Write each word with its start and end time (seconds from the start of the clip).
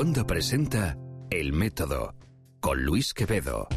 Wanda 0.00 0.26
presenta 0.26 0.96
El 1.28 1.52
Método 1.52 2.14
con 2.60 2.82
Luis 2.82 3.12
Quevedo. 3.12 3.68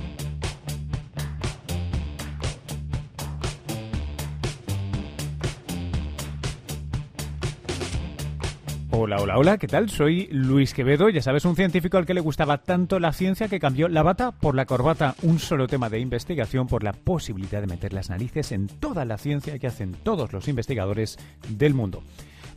Hola, 8.92 9.18
hola, 9.20 9.38
hola, 9.38 9.58
¿qué 9.58 9.68
tal? 9.68 9.90
Soy 9.90 10.30
Luis 10.32 10.74
Quevedo, 10.74 11.10
ya 11.10 11.22
sabes, 11.22 11.44
un 11.44 11.58
científico 11.58 11.98
al 11.98 12.06
que 12.06 12.14
le 12.14 12.22
gustaba 12.22 12.60
tanto 12.64 13.02
la 13.02 13.12
ciencia 13.12 13.50
que 13.50 13.60
cambió 13.60 13.90
la 13.90 14.02
bata 14.02 14.32
por 14.32 14.56
la 14.56 14.66
corbata, 14.66 15.16
un 15.24 15.40
solo 15.40 15.68
tema 15.68 15.90
de 15.90 16.00
investigación 16.00 16.68
por 16.68 16.86
la 16.86 16.94
posibilidad 16.94 17.60
de 17.60 17.68
meter 17.68 17.92
las 17.92 18.10
narices 18.10 18.54
en 18.54 18.68
toda 18.68 19.04
la 19.04 19.18
ciencia 19.18 19.60
que 19.60 19.68
hacen 19.68 19.92
todos 19.92 20.32
los 20.32 20.48
investigadores 20.48 21.20
del 21.50 21.74
mundo. 21.74 22.02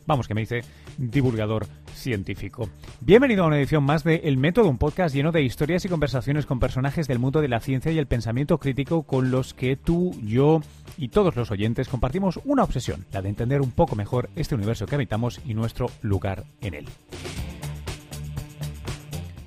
Vamos, 0.07 0.27
que 0.27 0.33
me 0.33 0.41
dice 0.41 0.61
divulgador 0.97 1.67
científico. 1.93 2.69
Bienvenido 3.01 3.43
a 3.43 3.47
una 3.47 3.57
edición 3.57 3.83
más 3.83 4.05
de 4.05 4.21
El 4.23 4.37
Método, 4.37 4.69
un 4.69 4.77
podcast 4.77 5.13
lleno 5.13 5.33
de 5.33 5.43
historias 5.43 5.83
y 5.83 5.89
conversaciones 5.89 6.45
con 6.45 6.61
personajes 6.61 7.09
del 7.09 7.19
mundo 7.19 7.41
de 7.41 7.49
la 7.49 7.59
ciencia 7.59 7.91
y 7.91 7.99
el 7.99 8.07
pensamiento 8.07 8.57
crítico 8.57 9.03
con 9.03 9.31
los 9.31 9.53
que 9.53 9.75
tú, 9.75 10.15
yo 10.23 10.61
y 10.97 11.09
todos 11.09 11.35
los 11.35 11.51
oyentes 11.51 11.89
compartimos 11.89 12.39
una 12.45 12.63
obsesión, 12.63 13.05
la 13.11 13.21
de 13.21 13.27
entender 13.27 13.59
un 13.59 13.71
poco 13.71 13.97
mejor 13.97 14.29
este 14.37 14.55
universo 14.55 14.85
que 14.85 14.95
habitamos 14.95 15.41
y 15.45 15.53
nuestro 15.53 15.87
lugar 16.01 16.45
en 16.61 16.73
él. 16.73 16.85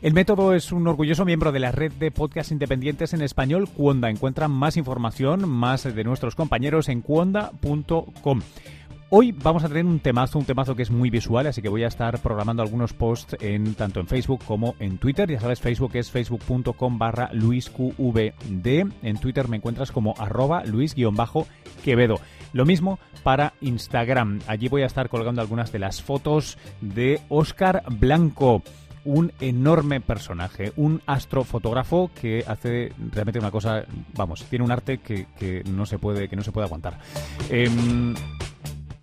El 0.03 0.13
método 0.13 0.55
es 0.55 0.73
un 0.73 0.87
orgulloso 0.87 1.25
miembro 1.25 1.53
de 1.53 1.61
la 1.61 1.73
red 1.73 1.93
de 1.93 2.11
podcasts 2.11 2.53
independientes 2.53 3.15
en 3.15 3.23
español 3.23 3.67
Cuonda. 3.69 4.11
Encuentran 4.11 4.51
más 4.51 4.77
información, 4.77 5.49
más 5.49 5.85
de 5.85 6.05
nuestros 6.05 6.35
compañeros 6.35 6.91
en 6.91 7.01
cuonda.com. 7.01 8.41
Hoy 9.13 9.33
vamos 9.33 9.65
a 9.65 9.69
tener 9.69 9.85
un 9.87 9.99
temazo, 9.99 10.39
un 10.39 10.45
temazo 10.45 10.77
que 10.77 10.85
es 10.85 10.91
muy 10.93 11.11
visual, 11.11 11.45
así 11.49 11.61
que 11.61 11.69
voy 11.69 11.83
a 11.83 11.89
estar 11.89 12.17
programando 12.21 12.63
algunos 12.63 12.93
posts 12.93 13.37
tanto 13.77 13.99
en 13.99 14.07
Facebook 14.07 14.45
como 14.45 14.77
en 14.79 14.99
Twitter. 14.99 15.29
Ya 15.29 15.41
sabes, 15.41 15.59
Facebook 15.61 15.91
es 15.95 16.13
facebook.com 16.13 16.97
barra 16.97 17.29
luisqvd. 17.33 18.33
En 19.03 19.19
Twitter 19.21 19.49
me 19.49 19.57
encuentras 19.57 19.91
como 19.91 20.15
arroba 20.17 20.63
luis-quevedo. 20.65 22.21
Lo 22.53 22.65
mismo 22.65 23.01
para 23.25 23.55
Instagram. 23.61 24.43
Allí 24.47 24.69
voy 24.69 24.83
a 24.83 24.87
estar 24.87 25.09
colgando 25.09 25.41
algunas 25.41 25.73
de 25.73 25.81
las 25.81 26.01
fotos 26.01 26.57
de 26.81 27.21
Oscar 27.31 27.83
Blanco 27.91 28.63
un 29.05 29.33
enorme 29.41 30.01
personaje, 30.01 30.73
un 30.77 31.01
astrofotógrafo 31.07 32.11
que 32.15 32.45
hace 32.47 32.93
realmente 33.11 33.39
una 33.39 33.51
cosa, 33.51 33.85
vamos, 34.15 34.45
tiene 34.45 34.65
un 34.65 34.71
arte 34.71 34.99
que, 34.99 35.65
no 35.67 35.87
se 35.87 35.99
puede 35.99 36.29
que 36.29 36.37
no 36.37 36.43
se 36.43 36.53
puede 36.53 36.67
aguantar. 36.67 36.99
Em, 37.49 38.15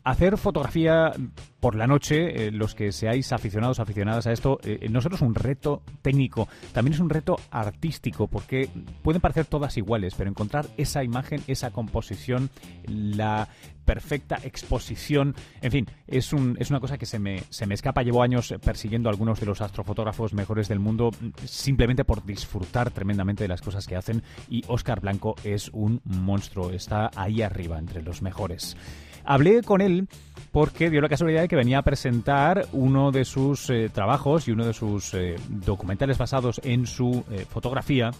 hacer 0.07 0.37
fotografía 0.37 1.11
por 1.59 1.75
la 1.75 1.85
noche, 1.85 2.47
eh, 2.47 2.51
los 2.51 2.75
que 2.75 2.93
seáis 2.93 3.33
aficionados, 3.33 3.81
aficionadas 3.81 4.25
a 4.25 4.31
esto, 4.31 4.57
eh, 4.63 4.87
no 4.89 5.01
solo 5.01 5.15
es 5.15 5.21
un 5.21 5.35
reto 5.35 5.81
técnico, 6.01 6.47
también 6.71 6.93
es 6.93 7.01
un 7.01 7.09
reto 7.09 7.35
artístico, 7.51 8.27
porque 8.27 8.69
pueden 9.01 9.19
parecer 9.19 9.45
todas 9.45 9.75
iguales, 9.75 10.13
pero 10.15 10.29
encontrar 10.29 10.67
esa 10.77 11.03
imagen, 11.03 11.43
esa 11.47 11.71
composición, 11.71 12.49
la 12.85 13.49
perfecta 13.83 14.37
exposición, 14.43 15.35
en 15.61 15.71
fin, 15.71 15.85
es, 16.07 16.31
un, 16.31 16.55
es 16.59 16.69
una 16.69 16.79
cosa 16.79 16.97
que 16.97 17.05
se 17.05 17.19
me, 17.19 17.43
se 17.49 17.65
me 17.65 17.73
escapa. 17.73 18.03
Llevo 18.03 18.21
años 18.21 18.53
persiguiendo 18.63 19.09
a 19.09 19.11
algunos 19.11 19.39
de 19.39 19.45
los 19.45 19.61
astrofotógrafos 19.61 20.33
mejores 20.33 20.67
del 20.67 20.79
mundo 20.79 21.11
simplemente 21.45 22.05
por 22.05 22.25
disfrutar 22.25 22.91
tremendamente 22.91 23.43
de 23.43 23.47
las 23.47 23.61
cosas 23.61 23.87
que 23.87 23.95
hacen 23.95 24.23
y 24.49 24.63
Oscar 24.67 24.99
Blanco 24.99 25.35
es 25.43 25.69
un 25.73 26.01
monstruo, 26.03 26.71
está 26.71 27.09
ahí 27.15 27.41
arriba 27.41 27.79
entre 27.79 28.01
los 28.01 28.21
mejores. 28.21 28.75
Hablé 29.27 29.61
con 29.61 29.81
él 29.81 30.07
porque 30.53 30.89
dio 30.89 31.01
la 31.01 31.09
casualidad 31.09 31.41
de 31.41 31.47
que 31.49 31.57
venía 31.57 31.79
a 31.79 31.83
presentar 31.83 32.65
uno 32.71 33.11
de 33.11 33.25
sus 33.25 33.69
eh, 33.69 33.89
trabajos 33.93 34.47
y 34.47 34.51
uno 34.51 34.65
de 34.65 34.73
sus 34.73 35.13
eh, 35.13 35.35
documentales 35.49 36.17
basados 36.17 36.61
en 36.63 36.87
su 36.87 37.25
eh, 37.29 37.45
fotografía 37.47 38.11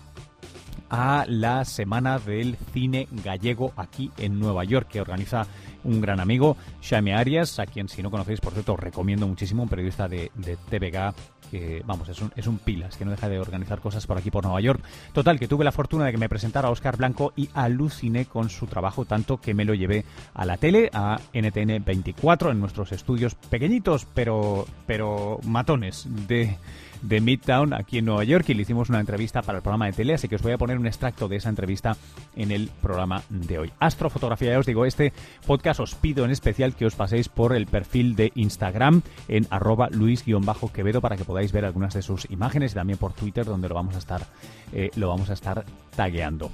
a 0.90 1.26
la 1.28 1.64
Semana 1.64 2.20
del 2.20 2.58
Cine 2.74 3.08
Gallego 3.24 3.72
aquí 3.78 4.12
en 4.18 4.38
Nueva 4.38 4.66
York, 4.66 4.90
que 4.90 5.02
organiza 5.02 5.48
un 5.86 6.02
gran 6.02 6.20
amigo, 6.20 6.58
Jaime 6.82 7.16
Arias, 7.16 7.58
a 7.60 7.66
quien 7.66 7.88
si 7.88 8.04
no 8.04 8.12
conocéis, 8.12 8.42
por 8.42 8.52
cierto, 8.54 8.76
recomiendo 8.76 9.28
muchísimo, 9.28 9.64
un 9.64 9.70
periodista 9.70 10.08
de, 10.08 10.32
de 10.36 10.58
TVG 10.58 11.14
que, 11.50 11.82
vamos, 11.86 12.10
es 12.10 12.22
un, 12.22 12.32
es 12.36 12.48
un 12.48 12.58
pilas, 12.60 12.98
que 12.98 13.06
no 13.06 13.12
deja 13.12 13.30
de 13.30 13.40
organizar 13.40 13.80
cosas 13.80 14.06
por 14.06 14.18
aquí, 14.18 14.32
por 14.32 14.44
Nueva 14.44 14.62
York. 14.62 14.82
Total, 15.14 15.40
que 15.40 15.48
tuve 15.48 15.66
la 15.66 15.72
fortuna 15.72 16.06
de 16.06 16.12
que 16.12 16.18
me 16.18 16.30
presentara 16.30 16.68
a 16.68 16.72
Oscar 16.72 16.98
Blanco 16.98 17.34
y 17.36 17.50
aluciné 17.54 18.26
con 18.26 18.50
su 18.50 18.68
trabajo, 18.68 19.06
tanto 19.06 19.38
que 19.38 19.54
me 19.54 19.66
lo 19.66 19.74
llevé 19.74 20.06
a 20.34 20.46
la 20.46 20.58
tele, 20.58 20.90
a 20.94 21.20
NTN 21.34 21.84
24, 21.84 22.52
en 22.52 22.60
nuestros 22.60 22.92
estudios 22.92 23.36
pequeñitos, 23.36 24.06
pero, 24.14 24.66
pero 24.86 25.40
matones 25.44 26.08
de 26.28 26.58
de 27.02 27.22
Midtown 27.22 27.74
aquí 27.74 28.00
en 28.00 28.06
Nueva 28.06 28.24
York 28.24 28.50
y 28.50 28.54
le 28.54 28.64
hicimos 28.64 28.90
una 28.90 29.00
entrevista 29.00 29.42
para 29.42 29.58
el 29.60 29.62
programa 29.62 29.86
de 29.86 29.94
tele, 29.94 30.14
así 30.14 30.28
que 30.28 30.36
os 30.36 30.42
voy 30.42 30.52
a 30.52 30.58
poner 30.58 30.78
un 30.78 30.88
extracto 30.88 31.28
de 31.28 31.38
esa 31.38 31.50
entrevista 31.50 31.96
en 32.36 32.52
el 32.52 32.70
programa 32.82 33.24
de 33.30 33.60
hoy. 33.60 33.72
Astrofotografía, 33.80 34.52
ya 34.52 34.60
os 34.60 34.66
digo, 34.66 34.86
este 34.86 35.14
podcast 35.46 35.80
os 35.80 35.96
pido 35.96 36.26
en 36.26 36.32
especial 36.32 36.76
que 36.76 36.86
os 36.86 36.96
paséis 36.96 37.30
por 37.30 37.56
el 37.56 37.68
perfil 37.68 38.16
de 38.16 38.32
Instagram 38.36 39.02
en 39.28 39.48
arroba 39.50 39.90
luis-quevedo 39.90 41.02
para 41.02 41.18
que 41.18 41.26
podáis 41.26 41.52
ver 41.52 41.66
algunas 41.66 41.94
de 41.94 42.02
sus 42.02 42.30
imágenes 42.30 42.72
y 42.72 42.76
también 42.76 43.00
por 43.00 43.14
Twitter 43.14 43.46
donde 43.46 43.70
lo 43.70 43.76
vamos 43.76 43.96
a 43.96 44.00
estar, 44.00 44.26
eh, 44.74 44.90
lo 44.96 45.10
vamos 45.10 45.30
a 45.30 45.34
estar 45.34 45.66
tagueando. 45.96 46.52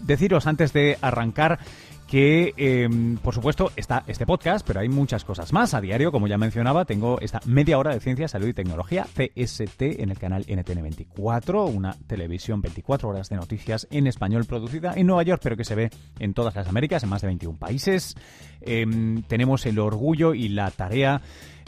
Deciros 0.00 0.46
antes 0.46 0.72
de 0.72 0.98
arrancar 1.00 1.58
que 2.06 2.54
em, 2.56 3.16
por 3.16 3.34
supuesto 3.34 3.72
está 3.74 4.04
este 4.06 4.26
podcast, 4.26 4.66
pero 4.66 4.80
hay 4.80 4.88
muchas 4.88 5.24
cosas 5.24 5.52
más. 5.52 5.74
A 5.74 5.80
diario, 5.80 6.12
como 6.12 6.28
ya 6.28 6.38
mencionaba, 6.38 6.84
tengo 6.84 7.20
esta 7.20 7.40
media 7.46 7.78
hora 7.78 7.92
de 7.92 8.00
ciencia, 8.00 8.28
salud 8.28 8.46
y 8.46 8.54
tecnología, 8.54 9.04
CST, 9.04 9.82
en 9.82 10.10
el 10.10 10.18
canal 10.18 10.46
NTN24, 10.46 11.68
una 11.68 11.96
televisión 12.06 12.60
24 12.60 13.08
horas 13.08 13.28
de 13.28 13.36
noticias 13.36 13.88
en 13.90 14.06
español 14.06 14.44
producida 14.44 14.94
en 14.94 15.06
Nueva 15.06 15.24
York, 15.24 15.40
pero 15.42 15.56
que 15.56 15.64
se 15.64 15.74
ve 15.74 15.90
en 16.20 16.32
todas 16.32 16.54
las 16.54 16.68
Américas, 16.68 17.02
en 17.02 17.08
más 17.08 17.22
de 17.22 17.28
21 17.28 17.58
países. 17.58 18.14
Em, 18.60 19.22
tenemos 19.22 19.66
el 19.66 19.78
orgullo 19.78 20.34
y 20.34 20.48
la 20.48 20.70
tarea 20.70 21.20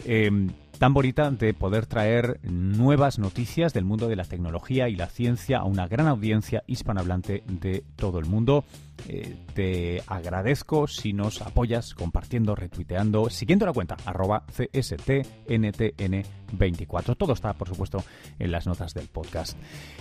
em, 0.04 0.50
tan 0.78 0.94
bonita 0.94 1.32
de 1.32 1.54
poder 1.54 1.86
traer 1.86 2.38
nuevas 2.44 3.18
noticias 3.18 3.74
del 3.74 3.84
mundo 3.84 4.06
de 4.06 4.14
la 4.14 4.24
tecnología 4.24 4.88
y 4.88 4.94
la 4.94 5.08
ciencia 5.08 5.58
a 5.58 5.64
una 5.64 5.88
gran 5.88 6.06
audiencia 6.06 6.62
hispanohablante 6.68 7.42
de 7.46 7.82
todo 7.96 8.20
el 8.20 8.26
mundo. 8.26 8.64
Eh, 9.06 9.36
te 9.54 10.02
agradezco 10.06 10.88
si 10.88 11.12
nos 11.12 11.42
apoyas 11.42 11.94
compartiendo, 11.94 12.54
retuiteando, 12.54 13.28
siguiendo 13.30 13.66
la 13.66 13.72
cuenta 13.72 13.96
arroba 14.04 14.44
CSTNTN24. 14.46 17.16
Todo 17.16 17.32
está, 17.32 17.54
por 17.54 17.68
supuesto, 17.68 18.04
en 18.38 18.50
las 18.50 18.66
notas 18.66 18.92
del 18.94 19.08
podcast. 19.08 19.56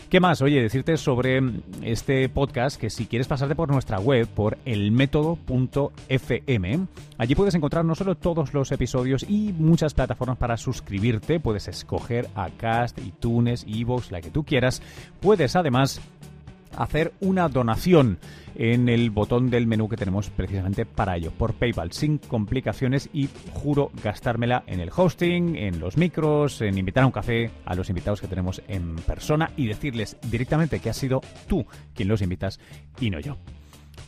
¿Qué 0.10 0.20
más? 0.20 0.42
Oye, 0.42 0.62
decirte 0.62 0.98
sobre 0.98 1.40
este 1.84 2.28
podcast 2.30 2.80
que 2.80 2.90
si 2.90 3.06
quieres 3.06 3.28
pasarte 3.28 3.56
por 3.56 3.70
nuestra 3.70 4.00
web, 4.00 4.28
por 4.28 4.58
elmétodo.fm, 4.66 6.88
allí 7.18 7.36
puedes 7.36 7.56
encontrar 7.56 7.86
no 7.86 7.96
solo 7.96 8.16
todos 8.16 8.54
los 8.54 8.72
episodios 8.72 9.26
y 9.28 9.54
muchas 9.54 9.94
plataformas 9.94 10.38
para 10.38 10.58
suscribirte, 10.58 11.40
puedes 11.40 11.68
escoger 11.68 12.30
a 12.36 12.50
Cast, 12.50 13.00
iTunes, 13.00 13.66
Evox, 13.68 14.12
la 14.12 14.22
que 14.22 14.32
tú 14.32 14.44
quieras. 14.44 14.82
Puedes 15.20 15.56
además 15.56 16.02
hacer 16.76 17.14
una 17.20 17.50
donación 17.50 18.20
en 18.58 18.90
el 18.90 19.12
botón 19.12 19.50
del 19.50 19.68
menú 19.68 19.88
que 19.88 19.96
tenemos 19.96 20.30
precisamente 20.30 20.86
para 20.86 21.16
ello, 21.16 21.32
por 21.32 21.54
PayPal, 21.54 21.92
sin 21.92 22.18
complicaciones 22.18 23.10
y 23.14 23.30
juro 23.54 23.92
gastármela 24.04 24.64
en 24.68 24.80
el 24.80 24.90
hosting, 24.94 25.56
en 25.56 25.80
los 25.80 25.96
micros, 25.96 26.62
en 26.62 26.78
invitar 26.78 27.04
a 27.04 27.08
un 27.08 27.12
café 27.12 27.52
a 27.66 27.76
los 27.76 27.90
invitados 27.90 28.20
que 28.20 28.28
tenemos 28.28 28.62
en 28.68 28.96
persona 28.96 29.52
y 29.56 29.68
decirles 29.68 30.18
directamente 30.30 30.80
que 30.80 30.90
has 30.90 30.98
sido 30.98 31.22
tú 31.48 31.66
quien 31.94 32.10
los 32.10 32.22
invitas 32.22 32.60
y 33.00 33.12
no 33.12 33.20
yo. 33.20 33.38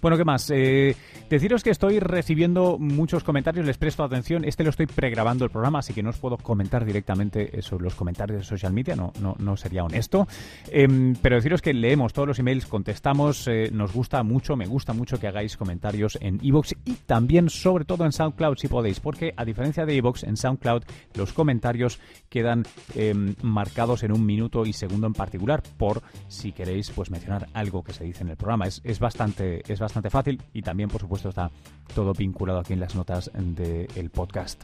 Bueno, 0.01 0.17
¿qué 0.17 0.23
más? 0.23 0.49
Eh, 0.51 0.95
deciros 1.29 1.63
que 1.63 1.69
estoy 1.69 1.99
recibiendo 1.99 2.77
muchos 2.79 3.23
comentarios, 3.23 3.65
les 3.65 3.77
presto 3.77 4.03
atención. 4.03 4.45
Este 4.45 4.63
lo 4.63 4.69
estoy 4.69 4.85
pregrabando 4.85 5.45
el 5.45 5.51
programa, 5.51 5.79
así 5.79 5.93
que 5.93 6.01
no 6.01 6.09
os 6.09 6.17
puedo 6.17 6.37
comentar 6.37 6.85
directamente 6.85 7.57
eso, 7.57 7.77
los 7.77 7.95
comentarios 7.95 8.39
de 8.39 8.45
social 8.45 8.73
media, 8.73 8.95
no, 8.95 9.11
no, 9.21 9.35
no 9.39 9.57
sería 9.57 9.83
honesto. 9.83 10.27
Em, 10.71 11.15
pero 11.21 11.35
deciros 11.35 11.61
que 11.61 11.73
leemos 11.73 12.13
todos 12.13 12.27
los 12.27 12.39
emails, 12.39 12.65
contestamos, 12.65 13.47
eh, 13.47 13.69
nos 13.73 13.93
gusta 13.93 14.23
mucho, 14.23 14.55
me 14.55 14.67
gusta 14.67 14.93
mucho 14.93 15.19
que 15.19 15.27
hagáis 15.27 15.57
comentarios 15.57 16.17
en 16.21 16.39
iVoox 16.41 16.73
y 16.85 16.93
también, 17.05 17.49
sobre 17.49 17.85
todo, 17.85 18.05
en 18.05 18.11
SoundCloud 18.11 18.57
si 18.57 18.67
podéis, 18.67 18.99
porque 18.99 19.33
a 19.35 19.45
diferencia 19.45 19.85
de 19.85 19.95
iVoox, 19.95 20.23
en 20.23 20.37
SoundCloud 20.37 20.83
los 21.15 21.33
comentarios 21.33 21.99
quedan 22.29 22.63
em, 22.95 23.35
marcados 23.41 24.03
en 24.03 24.11
un 24.11 24.25
minuto 24.25 24.65
y 24.65 24.73
segundo 24.73 25.07
en 25.07 25.13
particular, 25.13 25.61
por 25.77 26.01
si 26.27 26.51
queréis 26.51 26.89
pues 26.91 27.11
mencionar 27.11 27.47
algo 27.53 27.83
que 27.83 27.93
se 27.93 28.03
dice 28.03 28.23
en 28.23 28.29
el 28.29 28.37
programa. 28.37 28.67
Es, 28.67 28.81
es 28.83 28.99
bastante. 28.99 29.61
Bastante 29.79 30.09
fácil 30.09 30.41
y 30.53 30.61
también, 30.61 30.89
por 30.89 31.01
supuesto, 31.01 31.29
está 31.29 31.51
todo 31.93 32.13
vinculado 32.13 32.59
aquí 32.59 32.73
en 32.73 32.79
las 32.79 32.95
notas 32.95 33.31
del 33.33 34.09
podcast. 34.09 34.63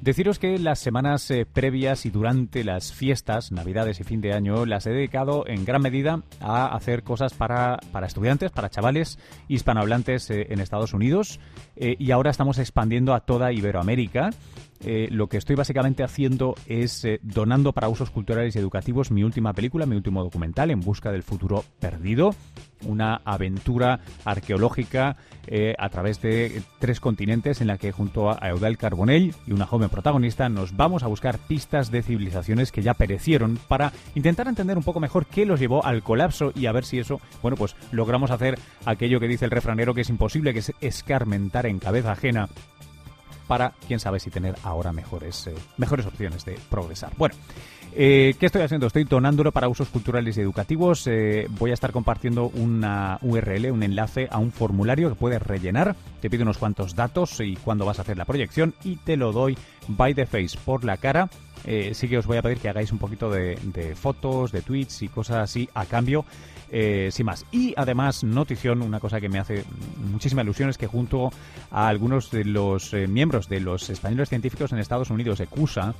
Deciros 0.00 0.38
que 0.38 0.58
las 0.58 0.78
semanas 0.78 1.30
eh, 1.30 1.46
previas 1.46 2.06
y 2.06 2.10
durante 2.10 2.62
las 2.64 2.92
fiestas, 2.92 3.50
navidades 3.50 3.98
y 3.98 4.04
fin 4.04 4.20
de 4.20 4.34
año, 4.34 4.66
las 4.66 4.86
he 4.86 4.90
dedicado 4.90 5.44
en 5.48 5.64
gran 5.64 5.82
medida 5.82 6.22
a 6.38 6.66
hacer 6.76 7.02
cosas 7.02 7.34
para, 7.34 7.78
para 7.92 8.06
estudiantes, 8.06 8.52
para 8.52 8.68
chavales 8.68 9.18
hispanohablantes 9.48 10.30
eh, 10.30 10.46
en 10.50 10.60
Estados 10.60 10.92
Unidos 10.92 11.40
eh, 11.76 11.96
y 11.98 12.10
ahora 12.10 12.30
estamos 12.30 12.58
expandiendo 12.58 13.14
a 13.14 13.20
toda 13.20 13.52
Iberoamérica 13.52 14.30
eh, 14.80 15.08
lo 15.10 15.28
que 15.28 15.36
estoy 15.38 15.56
básicamente 15.56 16.02
haciendo 16.02 16.54
es 16.66 17.04
eh, 17.04 17.20
donando 17.22 17.72
para 17.72 17.88
usos 17.88 18.10
culturales 18.10 18.54
y 18.54 18.58
educativos 18.58 19.10
mi 19.10 19.24
última 19.24 19.52
película, 19.52 19.86
mi 19.86 19.96
último 19.96 20.22
documental, 20.22 20.70
En 20.70 20.80
Busca 20.80 21.10
del 21.12 21.22
Futuro 21.22 21.64
Perdido, 21.80 22.34
una 22.84 23.20
aventura 23.24 24.00
arqueológica 24.24 25.16
eh, 25.46 25.74
a 25.78 25.88
través 25.88 26.20
de 26.20 26.62
tres 26.78 27.00
continentes 27.00 27.60
en 27.60 27.68
la 27.68 27.78
que 27.78 27.92
junto 27.92 28.30
a 28.30 28.48
Eudal 28.48 28.76
Carbonell 28.76 29.34
y 29.46 29.52
una 29.52 29.66
joven 29.66 29.88
protagonista 29.88 30.48
nos 30.48 30.76
vamos 30.76 31.02
a 31.02 31.06
buscar 31.06 31.38
pistas 31.38 31.90
de 31.90 32.02
civilizaciones 32.02 32.72
que 32.72 32.82
ya 32.82 32.94
perecieron 32.94 33.58
para 33.68 33.92
intentar 34.14 34.48
entender 34.48 34.76
un 34.76 34.84
poco 34.84 35.00
mejor 35.00 35.26
qué 35.26 35.46
los 35.46 35.60
llevó 35.60 35.84
al 35.84 36.02
colapso 36.02 36.52
y 36.54 36.66
a 36.66 36.72
ver 36.72 36.84
si 36.84 36.98
eso, 36.98 37.20
bueno, 37.42 37.56
pues 37.56 37.76
logramos 37.92 38.30
hacer 38.30 38.58
aquello 38.84 39.20
que 39.20 39.28
dice 39.28 39.44
el 39.44 39.50
refranero 39.50 39.94
que 39.94 40.02
es 40.02 40.08
imposible, 40.08 40.52
que 40.52 40.60
es 40.60 40.72
escarmentar 40.80 41.66
en 41.66 41.78
cabeza 41.78 42.12
ajena 42.12 42.48
para, 43.46 43.72
quién 43.86 44.00
sabe 44.00 44.20
si 44.20 44.30
tener 44.30 44.54
ahora 44.62 44.92
mejores, 44.92 45.46
eh, 45.46 45.54
mejores 45.76 46.06
opciones 46.06 46.44
de 46.44 46.58
progresar. 46.70 47.12
Bueno, 47.16 47.34
eh, 47.92 48.34
¿qué 48.38 48.46
estoy 48.46 48.62
haciendo? 48.62 48.86
Estoy 48.86 49.04
donándolo 49.04 49.52
para 49.52 49.68
usos 49.68 49.88
culturales 49.88 50.36
y 50.36 50.40
educativos. 50.40 51.06
Eh, 51.06 51.46
voy 51.50 51.70
a 51.70 51.74
estar 51.74 51.92
compartiendo 51.92 52.48
una 52.48 53.18
URL, 53.22 53.70
un 53.70 53.82
enlace 53.82 54.28
a 54.30 54.38
un 54.38 54.52
formulario 54.52 55.08
que 55.08 55.14
puedes 55.14 55.40
rellenar. 55.40 55.96
Te 56.20 56.28
pido 56.28 56.42
unos 56.42 56.58
cuantos 56.58 56.94
datos 56.94 57.40
y 57.40 57.56
cuándo 57.56 57.86
vas 57.86 57.98
a 57.98 58.02
hacer 58.02 58.18
la 58.18 58.24
proyección 58.24 58.74
y 58.84 58.96
te 58.96 59.16
lo 59.16 59.32
doy 59.32 59.56
by 59.88 60.14
the 60.14 60.26
face 60.26 60.58
por 60.64 60.84
la 60.84 60.96
cara. 60.96 61.28
sí 61.64 62.08
que 62.08 62.18
os 62.18 62.26
voy 62.26 62.36
a 62.36 62.42
pedir 62.42 62.58
que 62.58 62.68
hagáis 62.68 62.92
un 62.92 62.98
poquito 62.98 63.30
de, 63.30 63.58
de 63.62 63.94
fotos, 63.94 64.52
de 64.52 64.62
tweets 64.62 65.02
y 65.02 65.08
cosas 65.08 65.38
así 65.38 65.68
a 65.74 65.84
cambio 65.86 66.24
eh, 66.70 67.10
sin 67.12 67.26
más. 67.26 67.46
Y 67.52 67.74
además, 67.76 68.24
notición, 68.24 68.82
una 68.82 68.98
cosa 69.00 69.20
que 69.20 69.28
me 69.28 69.38
hace 69.38 69.64
muchísima 70.10 70.42
ilusión 70.42 70.68
es 70.68 70.78
que 70.78 70.86
junto 70.86 71.30
a 71.70 71.88
algunos 71.88 72.30
de 72.30 72.44
los 72.44 72.92
eh, 72.92 73.06
miembros 73.06 73.48
de 73.48 73.60
los 73.60 73.88
españoles 73.88 74.28
científicos 74.28 74.72
en 74.72 74.78
Estados 74.78 75.10
Unidos, 75.10 75.38
ECUSA, 75.40 75.94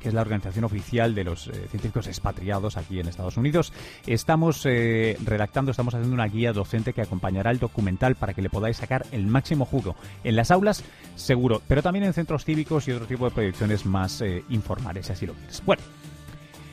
que 0.00 0.08
es 0.08 0.14
la 0.14 0.20
organización 0.20 0.64
oficial 0.64 1.14
de 1.14 1.24
los 1.24 1.48
eh, 1.48 1.52
científicos 1.70 2.06
expatriados 2.06 2.76
aquí 2.76 3.00
en 3.00 3.08
Estados 3.08 3.36
Unidos. 3.36 3.72
Estamos 4.06 4.62
redactando, 4.62 5.72
estamos 5.72 5.94
haciendo 5.94 6.14
una 6.14 6.28
guía 6.28 6.52
docente 6.52 6.92
que 6.92 7.02
acompañará 7.02 7.50
el 7.50 7.58
documental 7.58 8.14
para 8.14 8.34
que 8.34 8.42
le 8.42 8.50
podáis 8.50 8.76
sacar 8.76 9.06
el 9.10 9.26
máximo 9.26 9.64
jugo. 9.64 9.96
En 10.22 10.36
las 10.36 10.50
aulas, 10.50 10.84
seguro, 11.16 11.62
pero 11.66 11.82
también 11.82 12.04
en 12.04 12.12
centros 12.12 12.44
cívicos 12.44 12.86
y 12.86 12.92
otro 12.92 13.06
tipo 13.06 13.24
de 13.24 13.32
proyecciones 13.32 13.86
más 13.86 14.22
informales, 14.50 15.06
si 15.06 15.12
así 15.12 15.26
lo 15.26 15.32
quieres. 15.32 15.62
Bueno. 15.64 15.82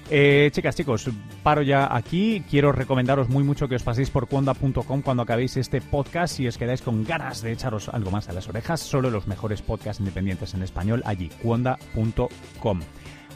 Eh, 0.10 0.50
chicas, 0.52 0.76
chicos, 0.76 1.10
paro 1.42 1.62
ya 1.64 1.96
aquí. 1.96 2.44
Quiero 2.50 2.72
recomendaros 2.72 3.28
muy 3.28 3.44
mucho 3.44 3.68
que 3.68 3.76
os 3.76 3.84
paséis 3.84 4.10
por 4.10 4.28
cuonda.com 4.28 5.02
cuando 5.02 5.24
acabéis 5.24 5.58
este 5.58 5.82
podcast 5.82 6.40
y 6.40 6.48
os 6.48 6.58
quedáis 6.58 6.82
con 6.82 7.04
ganas 7.04 7.42
de 7.42 7.52
echaros 7.52 7.90
algo 7.90 8.12
más 8.12 8.30
a 8.30 8.34
las 8.34 8.48
orejas. 8.48 8.80
Solo 8.80 9.10
los 9.10 9.28
mejores 9.28 9.62
podcasts 9.62 10.00
independientes 10.00 10.54
en 10.54 10.62
español 10.62 11.02
allí, 11.06 11.30
cuonda.com. 11.42 12.82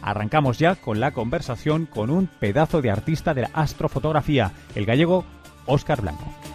Arrancamos 0.01 0.59
ya 0.59 0.75
con 0.75 0.99
la 0.99 1.11
conversación 1.11 1.85
con 1.85 2.09
un 2.09 2.27
pedazo 2.27 2.81
de 2.81 2.91
artista 2.91 3.33
de 3.33 3.41
la 3.41 3.51
astrofotografía, 3.53 4.53
el 4.75 4.85
gallego 4.85 5.25
Óscar 5.65 6.01
Blanco. 6.01 6.48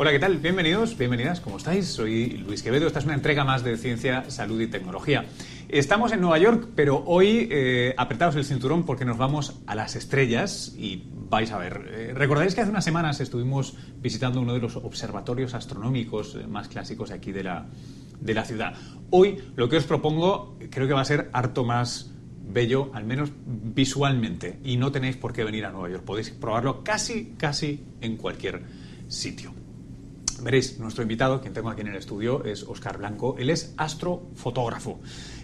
Hola, 0.00 0.12
¿qué 0.12 0.20
tal? 0.20 0.36
Bienvenidos, 0.36 0.96
bienvenidas, 0.96 1.40
¿cómo 1.40 1.56
estáis? 1.56 1.88
Soy 1.88 2.28
Luis 2.46 2.62
Quevedo, 2.62 2.86
esta 2.86 3.00
es 3.00 3.04
una 3.04 3.14
entrega 3.14 3.42
más 3.42 3.64
de 3.64 3.76
Ciencia, 3.76 4.30
Salud 4.30 4.60
y 4.60 4.68
Tecnología. 4.68 5.26
Estamos 5.68 6.12
en 6.12 6.20
Nueva 6.20 6.38
York, 6.38 6.68
pero 6.76 7.02
hoy 7.04 7.48
eh, 7.50 7.96
el 7.98 8.44
cinturón 8.44 8.86
porque 8.86 9.04
nos 9.04 9.18
vamos 9.18 9.58
a 9.66 9.74
las 9.74 9.96
estrellas 9.96 10.72
y 10.78 11.02
vais 11.28 11.50
a 11.50 11.58
ver. 11.58 11.90
Eh, 11.90 12.12
Recordáis 12.14 12.54
que 12.54 12.60
hace 12.60 12.70
unas 12.70 12.84
semanas 12.84 13.20
estuvimos 13.20 13.74
visitando 14.00 14.40
uno 14.40 14.54
de 14.54 14.60
los 14.60 14.76
observatorios 14.76 15.54
astronómicos 15.54 16.36
eh, 16.36 16.46
más 16.46 16.68
clásicos 16.68 17.10
aquí 17.10 17.32
de 17.32 17.42
la, 17.42 17.66
de 18.20 18.34
la 18.34 18.44
ciudad. 18.44 18.74
Hoy 19.10 19.42
lo 19.56 19.68
que 19.68 19.78
os 19.78 19.84
propongo 19.84 20.56
creo 20.70 20.86
que 20.86 20.94
va 20.94 21.00
a 21.00 21.06
ser 21.06 21.28
harto 21.32 21.64
más 21.64 22.12
bello, 22.40 22.92
al 22.94 23.02
menos 23.02 23.32
visualmente, 23.44 24.60
y 24.62 24.76
no 24.76 24.92
tenéis 24.92 25.16
por 25.16 25.32
qué 25.32 25.42
venir 25.42 25.64
a 25.64 25.72
Nueva 25.72 25.90
York. 25.90 26.04
Podéis 26.04 26.30
probarlo 26.30 26.84
casi, 26.84 27.34
casi 27.36 27.82
en 28.00 28.16
cualquier 28.16 28.62
sitio. 29.08 29.52
Veréis, 30.42 30.78
nuestro 30.78 31.02
invitado, 31.02 31.40
quien 31.40 31.52
tengo 31.52 31.70
aquí 31.70 31.80
en 31.80 31.88
el 31.88 31.96
estudio, 31.96 32.44
es 32.44 32.62
Óscar 32.62 32.98
Blanco. 32.98 33.36
Él 33.38 33.50
es 33.50 33.74
astrofotógrafo 33.76 35.00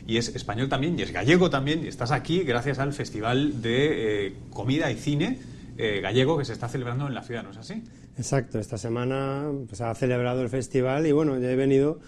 y 0.06 0.18
es 0.18 0.34
español 0.34 0.68
también 0.68 0.98
y 0.98 1.02
es 1.02 1.12
gallego 1.12 1.50
también. 1.50 1.84
Y 1.84 1.88
estás 1.88 2.12
aquí 2.12 2.44
gracias 2.44 2.78
al 2.78 2.92
Festival 2.92 3.60
de 3.62 4.26
eh, 4.26 4.34
Comida 4.50 4.90
y 4.90 4.96
Cine 4.96 5.38
eh, 5.76 6.00
Gallego 6.00 6.38
que 6.38 6.44
se 6.44 6.52
está 6.52 6.68
celebrando 6.68 7.06
en 7.08 7.14
la 7.14 7.22
ciudad, 7.22 7.42
¿no 7.42 7.50
es 7.50 7.56
así? 7.56 7.82
Exacto, 8.16 8.60
esta 8.60 8.78
semana 8.78 9.50
pues, 9.66 9.80
ha 9.80 9.92
celebrado 9.94 10.42
el 10.42 10.48
festival 10.48 11.06
y 11.06 11.12
bueno, 11.12 11.38
ya 11.38 11.50
he 11.50 11.56
venido 11.56 11.98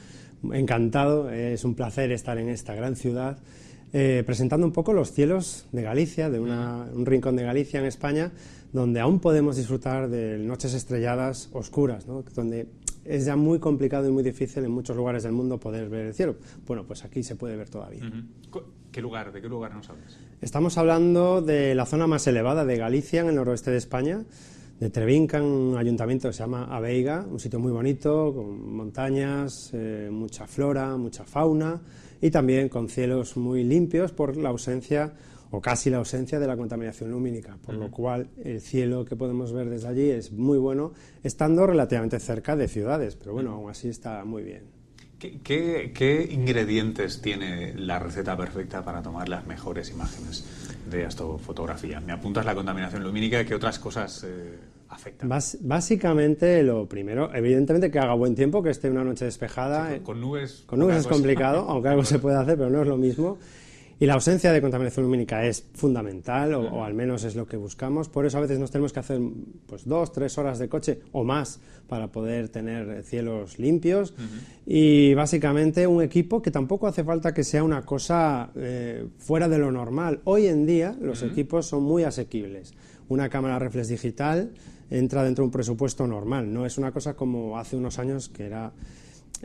encantado. 0.53 1.31
Es 1.31 1.65
un 1.65 1.75
placer 1.75 2.13
estar 2.13 2.39
en 2.39 2.49
esta 2.49 2.75
gran 2.75 2.95
ciudad. 2.95 3.39
Eh, 3.99 4.25
presentando 4.27 4.67
un 4.67 4.75
poco 4.75 4.93
los 4.93 5.11
cielos 5.11 5.65
de 5.73 5.81
Galicia, 5.81 6.29
de 6.29 6.39
un 6.39 7.07
rincón 7.07 7.35
de 7.35 7.45
Galicia 7.45 7.81
en 7.81 7.87
España, 7.87 8.31
donde 8.71 9.01
aún 9.01 9.21
podemos 9.21 9.57
disfrutar 9.57 10.11
de 10.11 10.37
noches 10.37 10.75
estrelladas 10.75 11.49
oscuras, 11.55 12.07
¿no? 12.07 12.23
donde 12.35 12.69
es 13.07 13.25
ya 13.25 13.37
muy 13.37 13.59
complicado 13.59 14.07
y 14.07 14.13
muy 14.13 14.23
difícil 14.23 14.67
en 14.67 14.71
muchos 14.71 14.95
lugares 14.99 15.23
del 15.23 15.33
mundo 15.33 15.59
poder 15.59 15.89
ver 15.89 16.09
el 16.09 16.15
cielo. 16.15 16.37
Bueno, 16.67 16.85
pues 16.87 17.07
aquí 17.07 17.23
se 17.23 17.37
puede 17.37 17.57
ver 17.57 17.71
todavía. 17.71 18.03
¿Qué 18.93 19.01
lugar? 19.01 19.33
¿De 19.33 19.41
qué 19.41 19.49
lugar 19.49 19.75
nos 19.75 19.89
hablas? 19.89 20.19
Estamos 20.43 20.77
hablando 20.77 21.41
de 21.41 21.75
la 21.75 21.87
zona 21.87 22.07
más 22.07 22.27
elevada 22.27 22.67
de 22.67 22.77
Galicia, 22.77 23.23
en 23.23 23.29
el 23.29 23.37
noroeste 23.37 23.71
de 23.71 23.79
España, 23.79 24.25
de 24.79 24.91
Trevinca, 24.91 25.43
un 25.43 25.75
ayuntamiento 25.79 26.29
que 26.29 26.35
se 26.35 26.41
llama 26.41 26.65
Aveiga, 26.65 27.25
un 27.27 27.41
sitio 27.41 27.59
muy 27.59 27.73
bonito, 27.73 28.35
con 28.35 28.77
montañas, 28.77 29.71
eh, 29.73 30.11
mucha 30.13 30.47
flora, 30.47 30.99
mucha 30.99 31.25
fauna 31.25 31.81
y 32.21 32.31
también 32.31 32.69
con 32.69 32.89
cielos 32.89 33.37
muy 33.37 33.65
limpios 33.65 34.13
por 34.13 34.37
la 34.37 34.51
ausencia 34.51 35.15
o 35.51 35.61
casi 35.61 35.91
la 35.91 35.99
ausencia 35.99 36.39
de 36.39 36.47
la 36.47 36.57
contaminación 36.57 37.11
lumínica, 37.11 37.57
por 37.65 37.75
lo 37.75 37.91
cual 37.91 38.29
el 38.43 38.61
cielo 38.61 39.05
que 39.05 39.17
podemos 39.17 39.53
ver 39.53 39.71
desde 39.71 39.89
allí 39.89 40.11
es 40.11 40.33
muy 40.33 40.59
bueno, 40.59 40.93
estando 41.23 41.67
relativamente 41.67 42.19
cerca 42.19 42.57
de 42.57 42.69
ciudades, 42.69 43.17
pero 43.17 43.33
bueno, 43.33 43.53
aún 43.53 43.71
así 43.71 43.89
está 43.89 44.25
muy 44.25 44.43
bien. 44.43 44.65
¿Qué, 45.19 46.29
ingredientes 46.31 47.23
tiene 47.23 47.75
la 47.75 47.99
receta 47.99 48.37
perfecta 48.37 48.85
para 48.85 49.03
tomar 49.03 49.29
las 49.29 49.47
mejores 49.47 49.91
imágenes 49.91 50.45
de 50.91 51.07
astrofotografía? 51.07 52.01
Me 52.01 52.13
apuntas 52.13 52.45
la 52.45 52.55
contaminación 52.55 53.03
lumínica, 53.03 53.45
¿qué 53.45 53.55
otras 53.55 53.79
cosas 53.79 54.25
eh, 54.25 54.59
afectan? 54.89 55.29
básicamente, 55.61 56.63
lo 56.63 56.87
primero, 56.87 57.35
evidentemente 57.35 57.91
que 57.91 57.99
haga 57.99 58.15
buen 58.15 58.35
tiempo, 58.35 58.63
que 58.63 58.71
esté 58.71 58.91
una 58.91 59.05
noche 59.05 59.25
despejada. 59.25 59.99
con, 60.03 60.21
nubes. 60.21 60.65
Con 60.67 60.79
nubes 60.79 60.99
es 60.99 61.07
complicado, 61.07 61.61
aunque 61.69 61.89
algo 61.89 62.05
se 62.05 62.19
puede 62.19 62.37
hacer, 62.37 62.57
pero 62.57 62.71
no 62.71 62.83
es 62.83 62.89
lo 62.89 62.97
mismo. 62.97 63.39
Y 63.99 64.05
la 64.05 64.13
ausencia 64.13 64.53
de 64.53 64.61
contaminación 64.61 65.07
lumínica 65.07 65.47
es 65.47 65.65
fundamental, 65.73 66.53
o, 66.55 66.85
al 66.85 66.93
menos 66.93 67.25
es 67.25 67.35
lo 67.35 67.47
que 67.47 67.57
buscamos. 67.57 68.11
Por 68.11 68.27
eso 68.27 68.37
a 68.37 68.43
veces 68.43 68.59
nos 68.59 68.71
tenemos 68.71 68.93
que 68.93 69.01
hacer 69.01 69.19
pues, 69.67 69.87
dos, 69.89 70.13
tres 70.13 70.37
horas 70.37 70.59
de 70.59 70.69
coche 70.69 71.01
o 71.13 71.25
más 71.25 71.61
para 71.89 72.09
poder 72.09 72.51
tener 72.51 73.03
cielos 73.05 73.59
limpios. 73.59 74.13
Y 74.67 75.15
básicamente 75.15 75.87
un 75.87 76.03
equipo 76.03 76.43
que 76.43 76.51
tampoco 76.51 76.87
hace 76.87 77.05
falta 77.05 77.33
que 77.33 77.43
sea 77.43 77.65
una 77.65 77.87
cosa 77.87 78.51
eh, 78.55 79.07
fuera 79.17 79.49
de 79.49 79.57
lo 79.57 79.73
normal. 79.73 80.21
Hoy 80.25 80.47
en 80.47 80.67
día 80.67 80.95
los 81.01 81.23
equipos 81.23 81.67
son 81.67 81.83
muy 81.83 82.05
asequibles. 82.05 82.75
Una 83.09 83.31
cámara 83.31 83.59
reflex 83.59 83.89
digital 83.89 84.51
entra 84.91 85.23
dentro 85.25 85.43
de 85.43 85.47
un 85.47 85.53
presupuesto 85.53 86.07
normal. 86.07 86.53
No 86.53 86.67
es 86.67 86.79
una 86.79 86.93
cosa 86.93 87.15
como 87.15 87.59
hace 87.59 87.77
unos 87.77 87.99
años 87.99 88.29
que 88.29 88.47
era 88.47 88.73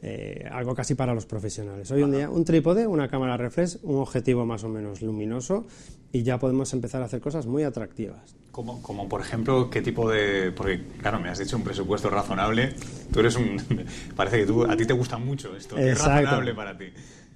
eh, 0.01 0.47
algo 0.51 0.73
casi 0.73 0.95
para 0.95 1.13
los 1.13 1.25
profesionales. 1.25 1.91
Hoy 1.91 2.03
en 2.03 2.11
día 2.11 2.29
un 2.29 2.45
trípode, 2.45 2.87
una 2.87 3.09
cámara 3.09 3.37
reflex, 3.37 3.79
un 3.83 3.99
objetivo 3.99 4.45
más 4.45 4.63
o 4.63 4.69
menos 4.69 5.01
luminoso 5.01 5.65
y 6.11 6.23
ya 6.23 6.39
podemos 6.39 6.71
empezar 6.73 7.01
a 7.01 7.05
hacer 7.05 7.21
cosas 7.21 7.45
muy 7.45 7.63
atractivas. 7.63 8.35
Como, 8.51 8.81
como 8.81 9.07
por 9.07 9.21
ejemplo, 9.21 9.69
¿qué 9.69 9.81
tipo 9.81 10.09
de...? 10.09 10.51
Porque, 10.51 10.85
claro, 10.99 11.19
me 11.19 11.29
has 11.29 11.39
dicho 11.39 11.55
un 11.55 11.63
presupuesto 11.63 12.09
razonable. 12.09 12.73
Tú 13.11 13.21
eres 13.21 13.35
un... 13.35 13.61
Parece 14.15 14.39
que 14.39 14.45
tú, 14.45 14.65
a 14.65 14.75
ti 14.75 14.85
te 14.85 14.93
gusta 14.93 15.17
mucho 15.17 15.55
esto. 15.55 15.77
es 15.77 15.97
razonable 15.97 16.53
para 16.53 16.77
ti? 16.77 16.85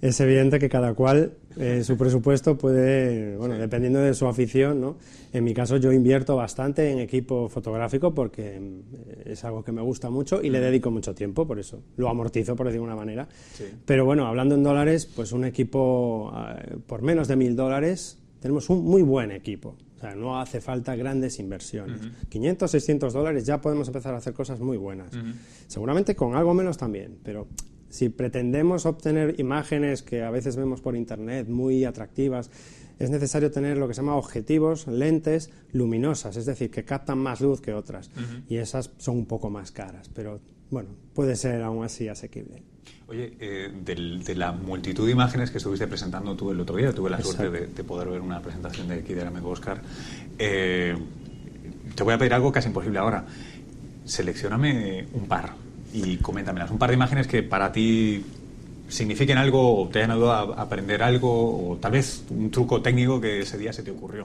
Es 0.02 0.20
evidente 0.20 0.60
que 0.60 0.70
cada 0.70 0.94
cual 0.94 1.34
eh, 1.58 1.84
su 1.84 1.98
presupuesto 1.98 2.58
puede, 2.58 3.38
bueno, 3.38 3.56
dependiendo 3.56 4.00
de 4.00 4.14
su 4.14 4.28
afición, 4.28 4.82
¿no? 4.82 4.98
En 5.32 5.44
mi 5.44 5.54
caso 5.54 5.78
yo 5.78 5.92
invierto 5.92 6.36
bastante 6.36 6.92
en 6.92 7.00
equipo 7.00 7.48
fotográfico 7.50 8.14
porque 8.14 8.60
mm, 8.60 9.30
es 9.30 9.44
algo 9.46 9.64
que 9.64 9.72
me 9.72 9.82
gusta 9.82 10.10
mucho 10.10 10.42
y 10.42 10.50
le 10.50 10.60
dedico 10.60 10.92
mucho 10.92 11.16
tiempo, 11.16 11.48
por 11.48 11.60
eso 11.60 11.82
lo 11.98 12.10
amortizo, 12.10 12.56
por 12.56 12.68
decirlo 12.68 12.86
de 12.86 12.94
una 12.94 13.00
manera. 13.00 13.28
Pero 13.86 14.06
bueno, 14.06 14.28
hablando 14.28 14.56
en 14.56 14.64
dólares, 14.64 15.06
pues 15.06 15.32
un 15.32 15.46
equipo 15.46 16.34
eh, 16.36 16.78
por 16.86 17.02
menos 17.02 17.28
de 17.28 17.36
mil 17.38 17.56
dólares, 17.56 18.20
tenemos 18.42 18.70
un 18.70 18.84
muy 18.84 19.02
buen 19.02 19.32
equipo. 19.32 19.76
O 19.96 20.00
sea, 20.00 20.14
no 20.14 20.40
hace 20.40 20.60
falta 20.60 20.96
grandes 20.98 21.40
inversiones. 21.40 22.02
500, 22.28 22.70
600 22.70 23.14
dólares 23.14 23.46
ya 23.46 23.62
podemos 23.62 23.88
empezar 23.88 24.14
a 24.14 24.18
hacer 24.18 24.34
cosas 24.34 24.60
muy 24.60 24.76
buenas. 24.76 25.10
Seguramente 25.68 26.16
con 26.16 26.36
algo 26.36 26.54
menos 26.54 26.78
también, 26.78 27.18
pero 27.24 27.48
Si 27.96 28.10
pretendemos 28.10 28.86
obtener 28.86 29.40
imágenes 29.40 30.04
que 30.04 30.22
a 30.22 30.30
veces 30.30 30.58
vemos 30.58 30.82
por 30.82 30.98
internet 30.98 31.48
muy 31.48 31.86
atractivas, 31.86 32.52
es 33.00 33.10
necesario 33.10 33.52
tener 33.52 33.78
lo 33.78 33.88
que 33.88 33.94
se 33.94 34.02
llama 34.02 34.18
objetivos, 34.18 34.86
lentes 34.86 35.50
luminosas, 35.72 36.36
es 36.36 36.46
decir, 36.46 36.70
que 36.70 36.84
captan 36.84 37.20
más 37.20 37.40
luz 37.40 37.62
que 37.62 37.74
otras. 37.74 38.12
Y 38.50 38.58
esas 38.58 38.92
son 38.98 39.20
un 39.20 39.26
poco 39.26 39.50
más 39.50 39.72
caras, 39.72 40.12
pero 40.14 40.42
bueno, 40.70 40.90
puede 41.14 41.38
ser 41.38 41.62
aún 41.62 41.86
así 41.86 42.10
asequible. 42.10 42.64
Oye, 43.08 43.38
eh, 43.40 43.72
de 43.74 44.36
la 44.36 44.52
multitud 44.52 45.06
de 45.06 45.14
imágenes 45.14 45.50
que 45.50 45.60
estuviste 45.60 45.88
presentando 45.88 46.36
tú 46.36 46.52
el 46.52 46.60
otro 46.60 46.76
día, 46.76 46.92
tuve 46.92 47.10
la 47.10 47.22
suerte 47.22 47.50
de, 47.50 47.84
poder 47.86 48.10
ver 48.10 48.20
una 48.20 48.42
presentación 48.42 48.90
de 48.90 48.96
aquí 48.96 49.14
del 49.14 49.28
amigo 49.28 49.52
Oscar. 49.52 49.82
Eh, 50.38 50.98
te 51.96 52.04
voy 52.04 52.14
a 52.14 52.18
pedir 52.18 52.34
algo 52.34 52.52
casi 52.52 52.68
imposible 52.68 53.00
ahora. 53.00 53.26
Seleccioname 54.04 55.08
un 55.14 55.30
par 55.30 55.65
y 55.96 56.18
coméntamelas. 56.18 56.72
Un 56.72 56.78
par 56.78 56.90
de 56.90 56.96
imágenes 56.96 57.28
que 57.28 57.44
para 57.44 57.72
ti 57.72 58.24
signifiquen 58.88 59.38
algo 59.38 59.82
o 59.82 59.88
te 59.90 60.00
hayan 60.00 60.12
ayudado 60.12 60.54
a 60.54 60.62
aprender 60.62 61.02
algo 61.02 61.72
o 61.72 61.78
tal 61.78 61.94
vez 61.94 62.24
un 62.30 62.52
truco 62.52 62.82
técnico 62.82 63.20
que 63.20 63.40
ese 63.40 63.58
día 63.58 63.74
se 63.74 63.84
te 63.84 63.92
ocurrió. 63.92 64.24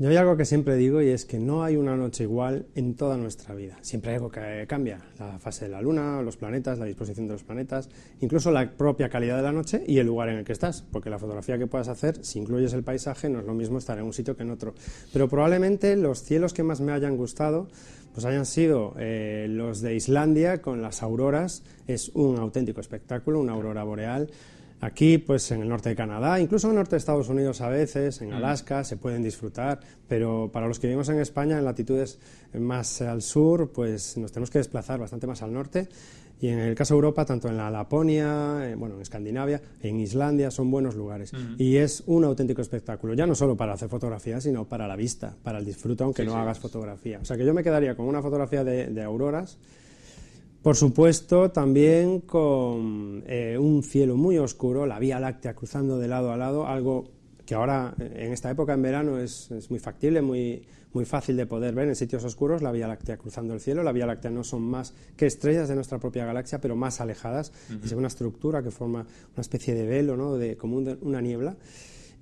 Yo 0.00 0.08
hay 0.08 0.16
algo 0.16 0.36
que 0.36 0.44
siempre 0.44 0.76
digo 0.76 1.02
y 1.02 1.08
es 1.08 1.24
que 1.24 1.40
no 1.40 1.64
hay 1.64 1.74
una 1.74 1.96
noche 1.96 2.22
igual 2.22 2.66
en 2.76 2.94
toda 2.94 3.16
nuestra 3.16 3.52
vida. 3.56 3.76
Siempre 3.80 4.12
hay 4.12 4.18
algo 4.18 4.30
que 4.30 4.64
cambia. 4.68 5.00
La 5.18 5.40
fase 5.40 5.64
de 5.64 5.72
la 5.72 5.82
luna, 5.82 6.22
los 6.22 6.36
planetas, 6.36 6.78
la 6.78 6.84
disposición 6.84 7.26
de 7.26 7.32
los 7.32 7.42
planetas, 7.42 7.88
incluso 8.20 8.52
la 8.52 8.70
propia 8.70 9.08
calidad 9.08 9.36
de 9.38 9.42
la 9.42 9.50
noche 9.50 9.82
y 9.88 9.98
el 9.98 10.06
lugar 10.06 10.28
en 10.28 10.36
el 10.36 10.44
que 10.44 10.52
estás. 10.52 10.82
Porque 10.82 11.10
la 11.10 11.18
fotografía 11.18 11.58
que 11.58 11.66
puedas 11.66 11.88
hacer, 11.88 12.24
si 12.24 12.38
incluyes 12.38 12.74
el 12.74 12.84
paisaje, 12.84 13.28
no 13.28 13.40
es 13.40 13.44
lo 13.44 13.54
mismo 13.54 13.78
estar 13.78 13.98
en 13.98 14.04
un 14.04 14.12
sitio 14.12 14.36
que 14.36 14.44
en 14.44 14.52
otro. 14.52 14.72
Pero 15.12 15.28
probablemente 15.28 15.96
los 15.96 16.22
cielos 16.22 16.54
que 16.54 16.62
más 16.62 16.80
me 16.80 16.92
hayan 16.92 17.16
gustado 17.16 17.66
pues 18.18 18.26
hayan 18.26 18.46
sido 18.46 18.96
eh, 18.98 19.46
los 19.48 19.80
de 19.80 19.94
Islandia 19.94 20.60
con 20.60 20.82
las 20.82 21.04
auroras. 21.04 21.62
Es 21.86 22.08
un 22.14 22.36
auténtico 22.36 22.80
espectáculo, 22.80 23.38
una 23.38 23.52
aurora 23.52 23.84
boreal 23.84 24.28
Aquí, 24.80 25.18
pues 25.18 25.50
en 25.50 25.62
el 25.62 25.68
norte 25.68 25.88
de 25.88 25.96
Canadá, 25.96 26.38
incluso 26.38 26.68
en 26.68 26.72
el 26.72 26.76
norte 26.76 26.92
de 26.92 26.98
Estados 26.98 27.28
Unidos 27.28 27.60
a 27.62 27.68
veces, 27.68 28.22
en 28.22 28.30
mm. 28.30 28.34
Alaska, 28.34 28.84
se 28.84 28.96
pueden 28.96 29.24
disfrutar, 29.24 29.80
pero 30.06 30.50
para 30.52 30.68
los 30.68 30.78
que 30.78 30.86
vivimos 30.86 31.08
en 31.08 31.18
España, 31.18 31.58
en 31.58 31.64
latitudes 31.64 32.20
más 32.54 33.02
al 33.02 33.22
sur, 33.22 33.72
pues 33.72 34.16
nos 34.16 34.30
tenemos 34.30 34.50
que 34.50 34.58
desplazar 34.58 35.00
bastante 35.00 35.26
más 35.26 35.42
al 35.42 35.52
norte. 35.52 35.88
Y 36.40 36.48
en 36.48 36.58
el 36.60 36.74
caso 36.74 36.94
de 36.94 36.98
Europa, 36.98 37.24
tanto 37.24 37.48
en 37.48 37.56
la 37.56 37.70
Laponia, 37.70 38.70
eh, 38.70 38.74
bueno, 38.74 38.94
en 38.96 39.02
Escandinavia, 39.02 39.60
en 39.80 39.98
Islandia, 40.00 40.50
son 40.50 40.70
buenos 40.70 40.94
lugares. 40.94 41.32
Y 41.58 41.76
es 41.76 42.02
un 42.06 42.24
auténtico 42.24 42.62
espectáculo, 42.62 43.14
ya 43.14 43.26
no 43.26 43.34
solo 43.34 43.56
para 43.56 43.72
hacer 43.72 43.88
fotografía, 43.88 44.40
sino 44.40 44.64
para 44.64 44.86
la 44.86 44.96
vista, 44.96 45.34
para 45.42 45.58
el 45.58 45.64
disfrute, 45.64 46.04
aunque 46.04 46.24
no 46.24 46.36
hagas 46.36 46.58
fotografía. 46.58 47.18
O 47.20 47.24
sea 47.24 47.36
que 47.36 47.44
yo 47.44 47.52
me 47.54 47.64
quedaría 47.64 47.96
con 47.96 48.06
una 48.06 48.22
fotografía 48.22 48.64
de 48.64 49.02
auroras 49.02 49.58
por 50.62 50.76
supuesto, 50.76 51.50
también 51.50 52.20
con 52.20 53.22
eh, 53.26 53.56
un 53.58 53.82
cielo 53.82 54.16
muy 54.16 54.38
oscuro, 54.38 54.86
la 54.86 54.98
Vía 54.98 55.20
Láctea 55.20 55.54
cruzando 55.54 55.98
de 55.98 56.08
lado 56.08 56.32
a 56.32 56.36
lado, 56.36 56.66
algo 56.66 57.10
que 57.48 57.54
ahora 57.54 57.94
en 57.98 58.30
esta 58.30 58.50
época 58.50 58.74
en 58.74 58.82
verano 58.82 59.18
es, 59.18 59.48
muy 59.70 59.78
factible, 59.78 60.20
muy, 60.20 60.66
muy 60.92 61.06
fácil 61.06 61.34
de 61.34 61.46
poder 61.46 61.74
ver 61.74 61.88
en 61.88 61.96
sitios 61.96 62.22
oscuros, 62.22 62.60
la 62.60 62.70
Vía 62.70 62.86
Láctea 62.86 63.16
cruzando 63.16 63.54
el 63.54 63.60
cielo. 63.60 63.82
La 63.82 63.90
Vía 63.90 64.04
Láctea 64.04 64.30
no 64.30 64.44
son 64.44 64.60
más 64.60 64.92
que 65.16 65.24
estrellas 65.24 65.66
de 65.66 65.74
nuestra 65.74 65.98
propia 65.98 66.26
galaxia, 66.26 66.60
pero 66.60 66.76
más 66.76 67.00
alejadas. 67.00 67.54
Es 67.82 67.92
una 67.92 68.08
estructura 68.08 68.62
que 68.62 68.70
forma 68.70 69.06
una 69.32 69.40
especie 69.40 69.72
de 69.72 69.86
velo, 69.86 70.14
¿no? 70.14 70.36
de, 70.36 70.58
como 70.58 70.76
una 70.76 71.22
niebla. 71.22 71.56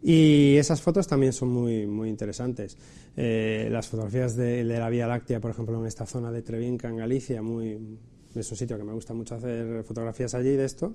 Y 0.00 0.54
esas 0.59 0.80
fotos 0.80 1.09
también 1.09 1.33
son 1.33 1.49
muy, 1.49 1.88
muy 1.88 2.09
interesantes. 2.09 2.78
Eh, 3.16 3.66
las 3.68 3.88
fotografías 3.88 4.37
de, 4.37 4.62
de, 4.62 4.78
la 4.78 4.88
Vía 4.88 5.09
Láctea, 5.09 5.40
por 5.40 5.50
ejemplo, 5.50 5.76
en 5.80 5.87
esta 5.87 6.06
zona 6.06 6.30
de 6.30 6.42
Trevinca, 6.42 6.88
en 6.88 6.99
Galicia, 6.99 7.42
muy, 7.42 7.99
es 8.40 8.50
un 8.50 8.57
sitio 8.57 8.76
que 8.76 8.85
me 8.85 8.93
gusta 8.93 9.14
mucho 9.14 9.35
hacer 9.35 9.83
fotografías 9.85 10.35
allí 10.35 10.50
de 10.50 10.64
esto, 10.64 10.95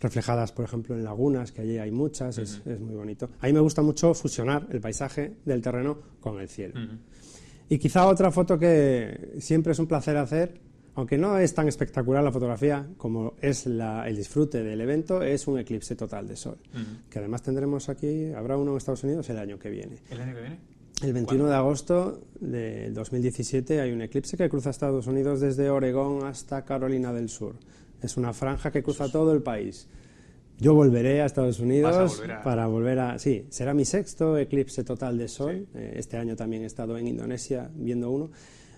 reflejadas, 0.00 0.52
por 0.52 0.64
ejemplo, 0.64 0.94
en 0.94 1.04
lagunas, 1.04 1.52
que 1.52 1.62
allí 1.62 1.78
hay 1.78 1.90
muchas, 1.90 2.38
es, 2.38 2.64
muy 2.80 2.94
bonito. 2.94 3.30
A 3.40 3.46
mí 3.46 3.52
me 3.52 3.60
gusta 3.60 3.82
mucho 3.82 4.14
fusionar 4.14 4.66
el 4.70 4.80
paisaje 4.80 5.36
del 5.44 5.60
terreno 5.62 5.98
con 6.20 6.40
el 6.40 6.48
cielo. 6.48 6.74
Y 7.68 7.78
quizá 7.78 8.06
otra 8.06 8.30
foto 8.30 8.58
que 8.58 9.36
siempre 9.38 9.72
es 9.72 9.78
un 9.78 9.86
placer 9.86 10.16
hacer, 10.16 10.60
aunque 10.94 11.16
no 11.16 11.38
es 11.38 11.54
tan 11.54 11.68
espectacular 11.68 12.22
la 12.22 12.32
fotografía 12.32 12.86
como 12.96 13.34
es 13.40 13.66
el 13.66 14.16
disfrute 14.16 14.62
del 14.62 14.80
evento, 14.80 15.22
es 15.22 15.46
un 15.46 15.58
eclipse 15.58 15.94
total 15.96 16.26
de 16.26 16.36
sol, 16.36 16.58
que 17.08 17.18
además 17.18 17.42
tendremos 17.42 17.88
aquí, 17.88 18.32
habrá 18.32 18.56
uno 18.56 18.72
en 18.72 18.76
Estados 18.76 19.04
Unidos 19.04 19.28
el 19.30 19.38
año 19.38 19.58
que 19.58 19.70
viene. 19.70 19.98
¿El 20.10 20.20
año 20.20 20.34
que 20.34 20.40
viene? 20.40 20.58
El 21.02 21.14
21 21.14 21.46
de 21.46 21.54
agosto 21.54 22.20
de 22.40 22.90
2017 22.90 23.80
hay 23.80 23.90
un 23.90 24.02
eclipse 24.02 24.36
que 24.36 24.50
cruza 24.50 24.68
Estados 24.68 25.06
Unidos 25.06 25.40
desde 25.40 25.70
Oregón 25.70 26.26
hasta 26.26 26.62
Carolina 26.66 27.10
del 27.10 27.30
Sur. 27.30 27.54
Es 28.02 28.18
una 28.18 28.34
franja 28.34 28.70
que 28.70 28.82
cruza 28.82 29.10
todo 29.10 29.32
el 29.32 29.42
país. 29.42 29.88
Yo 30.58 30.74
volveré 30.74 31.22
a 31.22 31.24
Estados 31.24 31.58
Unidos 31.58 32.22
para 32.44 32.66
volver 32.66 32.98
a... 32.98 33.18
Sí, 33.18 33.46
será 33.48 33.72
mi 33.72 33.86
sexto 33.86 34.36
eclipse 34.36 34.84
total 34.84 35.16
de 35.16 35.28
sol. 35.28 35.66
Eh, 35.74 35.94
este 35.96 36.18
año 36.18 36.36
también 36.36 36.64
he 36.64 36.66
estado 36.66 36.98
en 36.98 37.08
Indonesia 37.08 37.70
viendo 37.74 38.10
uno. 38.10 38.30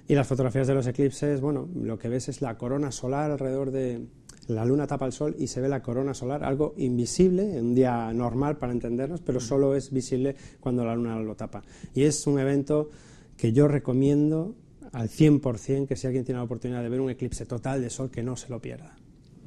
Y 0.07 0.15
las 0.15 0.29
fotografías 0.29 0.69
de 0.69 0.75
los 0.75 0.87
eclipses, 0.87 1.41
bueno, 1.41 1.69
lo 1.75 1.99
que 1.99 2.09
ves 2.09 2.29
es 2.29 2.41
la 2.41 2.57
corona 2.57 2.93
solar 2.93 3.33
alrededor 3.33 3.73
de, 3.73 4.07
la 4.49 4.65
luna 4.65 4.87
tapa 4.87 5.07
el 5.07 5.13
sol 5.13 5.37
y 5.39 5.47
se 5.47 5.61
ve 5.61 5.69
la 5.69 5.83
corona 5.83 6.15
solar, 6.15 6.45
algo 6.45 6.75
invisible 6.77 7.57
en 7.57 7.67
un 7.67 7.75
día 7.75 8.13
normal 8.13 8.57
para 8.57 8.73
entendernos, 8.73 9.21
pero 9.21 9.41
solo 9.41 9.75
es 9.77 9.93
visible 9.93 10.37
cuando 10.61 10.85
la 10.85 10.95
luna 10.95 11.19
lo 11.21 11.35
tapa. 11.35 11.63
Y 11.95 12.05
es 12.05 12.27
un 12.27 12.39
evento 12.39 12.91
que 13.37 13.53
yo 13.53 13.69
recomiendo 13.69 14.55
al 14.93 15.09
100% 15.09 15.87
que 15.87 15.97
si 15.97 16.07
alguien 16.07 16.25
tiene 16.25 16.39
la 16.39 16.45
oportunidad 16.45 16.83
de 16.83 16.89
ver 16.89 17.01
un 17.01 17.11
eclipse 17.11 17.47
total 17.47 17.81
de 17.81 17.91
sol, 17.91 18.11
que 18.11 18.23
no 18.23 18.37
se 18.37 18.49
lo 18.49 18.61
pierda. 18.61 18.97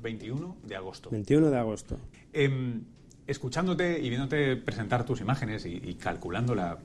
21 0.02 0.58
de 0.66 0.76
agosto. 0.76 1.10
21 1.10 1.50
de 1.50 1.58
agosto. 1.58 1.98
Em, 2.34 2.84
escuchándote 3.28 4.00
y 4.00 4.10
viéndote 4.10 4.56
presentar 4.56 5.06
tus 5.06 5.22
imágenes 5.22 5.66
y, 5.66 5.96
calculando 5.96 6.54
la 6.56 6.78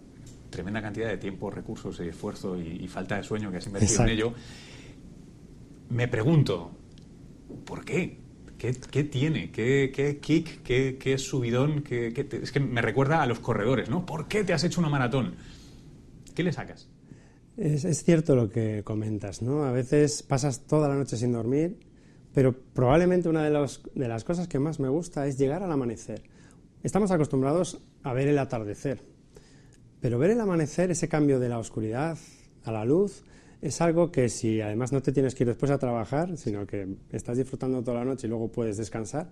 tremenda 0.50 0.82
cantidad 0.82 1.08
de 1.08 1.18
tiempo, 1.18 1.50
recursos, 1.50 2.00
y 2.00 2.08
esfuerzo 2.08 2.58
y, 2.58 2.86
falta 2.88 3.16
de 3.16 3.22
sueño 3.22 3.50
que 3.50 3.58
has 3.58 3.66
invertido 3.66 4.02
en 4.02 4.08
ello, 4.08 4.32
me 5.90 6.08
pregunto, 6.08 6.70
¿Por 7.64 7.85
qué? 7.85 8.19
¿Qué, 8.59 9.04
tiene? 9.04 9.50
¿Qué, 9.50 9.90
qué 9.95 10.19
kick? 10.19 10.62
¿Qué, 10.62 11.19
subidón? 11.19 11.83
¿Qué, 11.83 12.12
es 12.42 12.52
que 12.52 12.61
me 12.61 12.83
recuerda 12.83 13.23
a 13.23 13.26
los 13.26 13.40
corredores, 13.40 13.88
¿no? 13.88 14.04
¿Por 14.04 14.28
qué 14.28 14.45
te 14.45 14.52
has 14.52 14.62
hecho 14.64 14.80
una 14.80 14.90
maratón? 14.90 15.37
¿Qué 16.35 16.42
le 16.42 16.52
sacas? 16.52 16.90
Es, 17.57 18.04
cierto 18.04 18.37
lo 18.37 18.50
que 18.50 18.83
comentas, 18.85 19.40
¿no? 19.40 19.64
A 19.64 19.73
veces 19.73 20.23
pasas 20.23 20.66
toda 20.66 20.88
la 20.88 20.95
noche 20.95 21.16
sin 21.16 21.33
dormir, 21.33 21.78
pero 22.35 22.52
probablemente 22.52 23.30
una 23.30 23.42
de, 23.42 23.69
de 23.95 24.09
las 24.09 24.25
cosas 24.25 24.47
que 24.47 24.59
más 24.59 24.78
me 24.78 24.90
gusta 24.90 25.26
es 25.26 25.38
llegar 25.38 25.62
al 25.62 25.73
amanecer. 25.73 26.23
Estamos 26.83 27.11
acostumbrados 27.11 27.80
a 28.02 28.12
ver 28.12 28.28
el 28.28 28.38
atardecer, 28.38 29.02
pero 30.00 30.19
ver 30.19 30.33
el 30.33 30.40
amanecer, 30.40 30.90
ese 30.90 31.09
cambio 31.09 31.40
de 31.40 31.49
la 31.49 31.59
oscuridad 31.59 32.19
a 32.64 32.73
la 32.73 32.85
luz, 32.85 33.25
es 33.62 33.80
algo 33.80 34.10
que 34.10 34.28
si 34.28 34.60
además 34.60 34.92
no 34.92 35.02
te 35.02 35.12
tienes 35.12 35.34
que 35.34 35.44
ir 35.44 35.48
después 35.48 35.70
a 35.70 35.78
trabajar, 35.78 36.36
sino 36.36 36.66
que 36.66 36.96
estás 37.12 37.36
disfrutando 37.36 37.82
toda 37.82 37.98
la 37.98 38.04
noche 38.04 38.26
y 38.26 38.30
luego 38.30 38.50
puedes 38.50 38.76
descansar, 38.76 39.28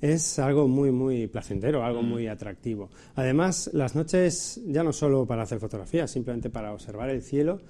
es 0.00 0.38
algo 0.38 0.68
muy, 0.68 0.90
muy 0.90 1.26
placentero, 1.26 1.84
algo 1.84 2.02
mm. 2.02 2.08
muy 2.08 2.26
atractivo. 2.26 2.90
Además, 3.14 3.70
las 3.72 3.94
noches 3.94 4.60
ya 4.66 4.82
no 4.82 4.92
solo 4.92 5.26
para 5.26 5.42
hacer 5.42 5.58
fotografías, 5.58 6.10
simplemente 6.10 6.50
para 6.50 6.72
observar 6.72 7.10
el 7.10 7.22
cielo, 7.22 7.60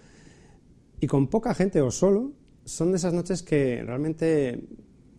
y 1.01 1.07
con 1.07 1.29
poca 1.29 1.55
gente 1.55 1.81
o 1.81 1.91
solo, 1.91 2.33
son 2.65 2.91
de 2.91 2.97
esas 2.97 3.13
noches 3.13 3.43
que 3.43 3.83
realmente 3.85 4.65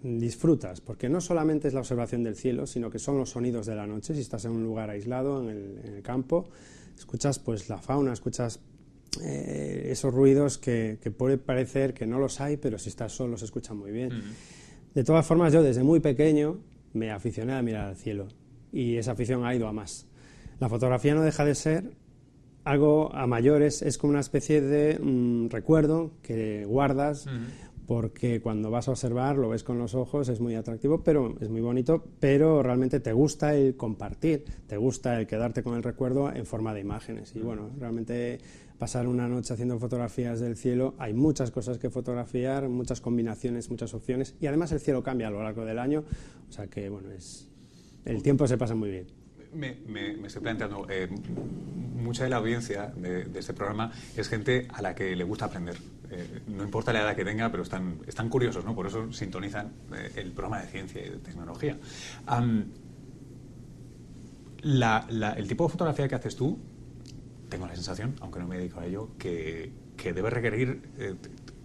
disfrutas, 0.02 0.82
porque 0.82 1.10
no 1.10 1.22
solamente 1.22 1.68
es 1.68 1.74
la 1.74 1.82
observación 1.82 2.24
del 2.24 2.36
cielo, 2.36 2.66
sino 2.66 2.90
que 2.90 3.00
son 3.00 3.18
los 3.18 3.30
sonidos 3.32 3.66
de 3.66 3.76
la 3.76 3.88
noche, 3.88 4.14
si 4.14 4.22
estás 4.22 4.46
en 4.46 4.52
un 4.52 4.64
lugar 4.64 4.90
aislado, 4.90 5.42
en 5.42 5.50
el, 5.50 5.82
en 5.84 5.94
el 5.96 6.02
campo, 6.02 6.50
escuchas 6.98 7.40
pues 7.40 7.70
la 7.70 7.78
fauna, 7.78 8.14
escuchas 8.14 8.60
eh, 9.22 9.88
esos 9.92 10.14
ruidos 10.14 10.58
que, 10.58 10.98
puede 11.18 11.38
parecer 11.38 11.94
que 11.94 12.06
no 12.06 12.20
los 12.20 12.40
hay, 12.42 12.58
pero 12.58 12.78
si 12.78 12.90
estás 12.90 13.12
solo 13.12 13.38
se 13.38 13.46
escuchan 13.46 13.78
muy 13.78 13.92
bien. 13.92 14.12
De 14.94 15.04
todas 15.04 15.26
formas, 15.26 15.54
yo 15.54 15.64
desde 15.64 15.84
muy 15.84 16.00
pequeño 16.00 16.60
me 16.94 17.12
aficioné 17.12 17.54
a 17.54 17.62
mirar 17.62 17.88
al 17.90 17.96
cielo 17.96 18.28
y 18.72 18.98
esa 18.98 19.12
afición 19.12 19.46
ha 19.46 19.54
ido 19.56 19.68
a 19.68 19.74
más. 19.74 20.08
La 20.60 20.70
fotografía 20.70 21.14
no 21.14 21.22
deja 21.22 21.46
de 21.46 21.56
ser 21.56 21.92
algo 22.64 23.14
a 23.16 23.28
mayores, 23.28 23.82
es 23.82 23.98
como 23.98 24.12
una 24.12 24.20
especie 24.20 24.62
de 24.62 25.00
mm, 25.00 25.50
recuerdo 25.50 26.12
que 26.22 26.66
guardas. 26.66 27.28
porque 27.88 28.42
cuando 28.42 28.70
vas 28.70 28.90
a 28.90 28.92
observar 28.92 29.38
lo 29.38 29.48
ves 29.48 29.64
con 29.64 29.80
los 29.80 29.96
ojos, 29.96 30.28
es 30.28 30.42
muy 30.42 30.56
atractivo, 30.56 31.04
pero 31.04 31.38
es 31.40 31.48
muy 31.48 31.62
bonito, 31.62 32.04
pero 32.20 32.62
realmente 32.62 33.00
te 33.00 33.14
gusta 33.14 33.56
el 33.56 33.78
compartir, 33.78 34.44
te 34.68 34.76
gusta 34.76 35.18
el 35.18 35.26
quedarte 35.26 35.64
con 35.64 35.76
el 35.76 35.84
recuerdo 35.84 36.30
en 36.30 36.46
forma 36.46 36.74
de 36.74 36.82
imágenes. 36.82 37.34
Y 37.34 37.40
bueno, 37.40 37.70
realmente 37.80 38.40
pasar 38.78 39.08
una 39.08 39.28
noche 39.28 39.54
haciendo 39.54 39.80
fotografías 39.80 40.40
del 40.40 40.56
cielo. 40.56 40.96
Hay 41.00 41.14
muchas 41.14 41.52
cosas 41.52 41.78
que 41.78 41.90
fotografiar, 41.90 42.70
muchas 42.70 43.02
combinaciones, 43.02 43.70
muchas 43.70 43.94
opciones 43.94 44.36
y 44.40 44.48
además 44.48 44.72
el 44.72 44.80
cielo 44.80 45.04
cambia 45.04 45.28
a 45.28 45.32
lo 45.32 45.42
largo 45.44 45.66
del 45.66 45.80
año, 45.80 46.04
o 46.48 46.52
sea 46.52 46.68
que 46.68 46.90
bueno, 46.90 47.12
es 47.12 47.48
el 48.06 48.24
tiempo 48.24 48.48
se 48.48 48.58
pasa 48.58 48.74
muy 48.74 48.90
bien. 48.90 49.08
Me, 49.54 49.78
estoy 50.26 50.42
planteando, 50.42 50.88
eh, 50.90 51.10
mucha 51.96 52.24
de 52.24 52.30
la 52.30 52.38
audiencia 52.38 52.94
de, 52.96 53.28
este 53.36 53.54
programa 53.54 53.92
es 54.16 54.30
gente 54.30 54.68
a 54.72 54.82
la 54.82 54.94
que 54.94 55.16
le 55.16 55.24
gusta 55.24 55.46
aprender. 55.46 55.76
eh, 56.10 56.42
no 56.48 56.64
importa 56.64 56.94
la 56.94 57.02
edad 57.02 57.16
que 57.16 57.26
tenga, 57.26 57.52
pero 57.52 57.64
están, 57.64 58.00
están 58.08 58.30
curiosos, 58.30 58.64
¿no? 58.64 58.76
Por 58.76 58.88
eso 58.88 59.12
sintonizan 59.12 59.74
eh, 59.94 60.12
el 60.16 60.32
programa 60.32 60.62
de 60.62 60.68
ciencia 60.68 61.06
y 61.06 61.10
de 61.10 61.18
tecnología. 61.18 61.78
el 64.64 65.48
tipo 65.48 65.64
de 65.66 65.70
fotografía 65.70 66.08
que 66.08 66.16
haces 66.16 66.36
tú, 66.36 66.60
tengo 67.58 67.68
la 67.68 67.76
sensación, 67.76 68.16
aunque 68.22 68.40
no 68.40 68.48
me 68.48 68.58
dedico 68.58 68.80
a 68.80 68.86
ello, 68.86 69.10
que, 69.18 69.72
que 69.98 70.14
debe 70.14 70.30
requerir 70.30 70.80
eh, 71.00 71.16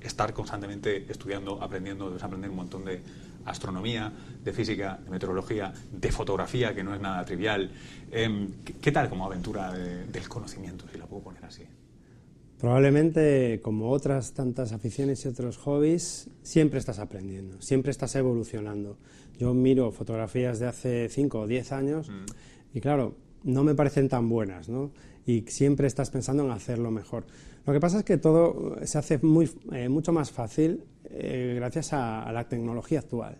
estar 0.00 0.32
constantemente 0.32 1.04
estudiando, 1.12 1.62
aprendiendo, 1.62 2.08
debes 2.08 2.22
aprender 2.22 2.48
un 2.48 2.56
montón 2.56 2.86
de 2.86 3.02
astronomía, 3.44 4.10
de 4.42 4.52
física, 4.54 4.98
de 5.04 5.10
meteorología, 5.10 5.70
de 5.92 6.10
fotografía, 6.10 6.74
que 6.74 6.82
no 6.82 6.94
es 6.94 7.00
nada 7.00 7.22
trivial. 7.26 7.70
Em, 8.10 8.52
¿qué, 8.80 8.90
tal 8.90 9.10
como 9.10 9.26
aventura 9.26 9.70
del 9.72 10.28
conocimiento, 10.28 10.86
si 10.90 10.96
la 10.96 11.04
puedo 11.04 11.24
poner 11.24 11.44
así? 11.44 11.64
Probablemente, 12.58 13.60
como 13.62 13.90
otras 13.90 14.32
tantas 14.32 14.72
aficiones 14.72 15.22
y 15.26 15.28
otros 15.28 15.58
hobbies, 15.58 16.30
siempre 16.42 16.78
estás 16.78 17.00
aprendiendo, 17.00 17.60
siempre 17.60 17.90
estás 17.90 18.14
evolucionando. 18.14 18.96
Yo 19.38 19.52
miro 19.52 19.92
fotografías 19.92 20.58
de 20.58 20.68
hace 20.68 21.08
5 21.10 21.40
o 21.40 21.46
10 21.46 21.72
años 21.72 22.08
mm. 22.08 22.76
y 22.78 22.80
claro, 22.80 23.16
no 23.44 23.64
me 23.64 23.74
parecen 23.74 24.08
tan 24.08 24.28
buenas, 24.28 24.68
¿no? 24.68 24.92
Y 25.26 25.42
siempre 25.48 25.86
estás 25.86 26.10
pensando 26.10 26.44
en 26.44 26.50
hacerlo 26.50 26.90
mejor. 26.90 27.24
Lo 27.66 27.72
que 27.72 27.80
pasa 27.80 27.98
es 27.98 28.04
que 28.04 28.16
todo 28.16 28.76
se 28.84 28.98
hace 28.98 29.18
muy, 29.18 29.50
eh, 29.72 29.88
mucho 29.88 30.12
más 30.12 30.30
fácil 30.30 30.84
eh, 31.04 31.54
gracias 31.56 31.92
a, 31.92 32.30
la 32.32 32.48
tecnología 32.48 33.00
actual. 33.00 33.38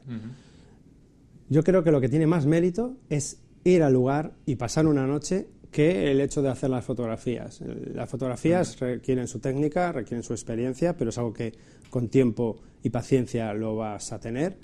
Yo 1.48 1.64
creo 1.64 1.82
que 1.82 1.90
lo 1.90 2.00
que 2.00 2.08
tiene 2.08 2.26
más 2.26 2.46
mérito 2.46 2.96
es 3.08 3.40
ir 3.64 3.82
al 3.82 3.92
lugar 3.92 4.32
y 4.46 4.56
pasar 4.56 4.86
una 4.86 5.06
noche 5.06 5.48
que 5.72 6.10
el 6.10 6.20
hecho 6.20 6.42
de 6.42 6.50
hacer 6.50 6.70
las 6.70 6.84
fotografías. 6.84 7.62
Las 7.94 8.08
fotografías 8.08 8.78
requieren 8.78 9.26
su 9.26 9.38
técnica, 9.38 9.90
requieren 9.90 10.22
su 10.22 10.34
experiencia, 10.34 10.96
pero 10.96 11.10
es 11.10 11.18
algo 11.18 11.32
que 11.32 11.52
con 11.88 12.08
tiempo 12.08 12.60
y 12.82 12.90
paciencia 12.90 13.52
lo 13.54 13.76
vas 13.76 14.12
a 14.12 14.20
tener. 14.20 14.58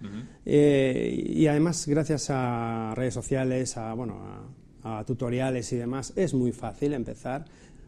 Eh, 0.44 1.24
y 1.28 1.46
además, 1.46 1.86
gracias 1.86 2.28
a 2.30 2.92
redes 2.94 3.14
sociales, 3.14 3.76
a, 3.76 3.94
bueno, 3.94 4.14
a, 4.20 4.42
tutoriales 5.06 5.72
y 5.72 5.76
demás, 5.76 6.12
es 6.16 6.34
muy 6.34 6.52
fácil 6.52 6.92
empezar, 6.92 7.44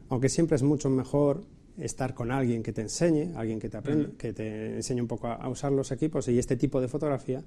aunque 0.09 0.29
siempre 0.29 0.57
es 0.57 0.63
mucho 0.63 0.91
mejor 0.91 1.43
estar 1.79 2.15
con 2.15 2.31
alguien 2.31 2.63
que 2.63 2.73
te 2.73 2.83
enseñe, 2.83 3.33
alguien 3.37 3.59
que 3.59 3.69
te 3.69 3.77
aprenda, 3.77 4.11
que 4.19 4.33
te 4.33 4.77
enseñe 4.77 5.01
un 5.01 5.09
poco 5.09 5.29
a, 5.29 5.49
usar 5.49 5.73
los 5.73 5.91
equipos 5.93 6.29
y 6.29 6.39
este 6.39 6.57
tipo 6.57 6.81
de 6.81 6.89
fotografía, 6.89 7.43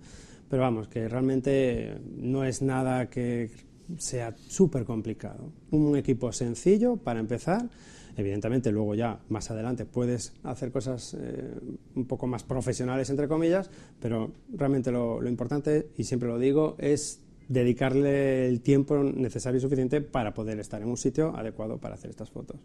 pero 0.50 0.64
vamos, 0.64 0.88
que 0.88 1.08
realmente 1.08 1.98
no 2.18 2.44
es 2.44 2.62
nada 2.62 3.10
que 3.10 3.52
sea 3.98 4.36
súper 4.38 4.86
complicado. 4.86 5.52
Un 5.72 5.96
equipo 5.98 6.32
sencillo 6.32 6.98
para 6.98 7.20
empezar. 7.20 7.70
Evidentemente, 8.16 8.72
luego 8.72 8.94
ya 8.94 9.20
más 9.30 9.50
adelante 9.50 9.86
puedes 9.86 10.34
hacer 10.44 10.72
cosas 10.72 11.18
eh, 11.20 11.52
un 11.96 12.06
poco 12.06 12.28
más 12.28 12.44
profesionales, 12.44 13.10
entre 13.10 13.28
comillas, 13.28 13.72
pero 14.00 14.32
realmente 14.54 14.92
lo, 14.92 15.28
importante, 15.28 15.90
y 15.98 16.04
siempre 16.04 16.30
lo 16.30 16.38
digo, 16.38 16.76
es 16.78 17.23
dedicarle 17.48 18.48
el 18.48 18.62
tiempo 18.62 18.98
necesario 19.04 19.58
y 19.58 19.62
suficiente 19.62 20.02
para 20.02 20.34
poder 20.34 20.60
estar 20.60 20.82
en 20.82 20.88
un 20.88 20.98
sitio 20.98 21.36
adecuado 21.36 21.78
para 21.78 21.96
hacer 21.96 22.10
estas 22.10 22.30
fotos. 22.30 22.58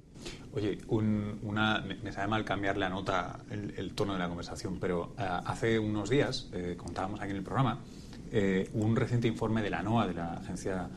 Oye, 0.54 0.78
una, 0.88 1.84
me, 2.02 2.12
sabe 2.12 2.28
mal 2.28 2.44
cambiar 2.44 2.76
la 2.76 2.88
nota, 2.88 3.40
el, 3.50 3.92
tono 3.94 4.12
de 4.12 4.18
la 4.18 4.28
conversación, 4.28 4.78
pero 4.80 5.14
eh, 5.18 5.22
hace 5.44 5.78
unos 5.78 6.10
días, 6.10 6.48
eh, 6.52 6.74
contábamos 6.76 7.20
aquí 7.20 7.30
en 7.30 7.36
el 7.36 7.42
programa, 7.42 7.80
eh, 8.30 8.68
un 8.74 8.96
reciente 8.96 9.28
informe 9.28 9.62
de 9.62 9.70
la 9.70 9.82
NOAA, 9.82 10.06
de 10.08 10.14
la 10.14 10.34
Agencia 10.34 10.88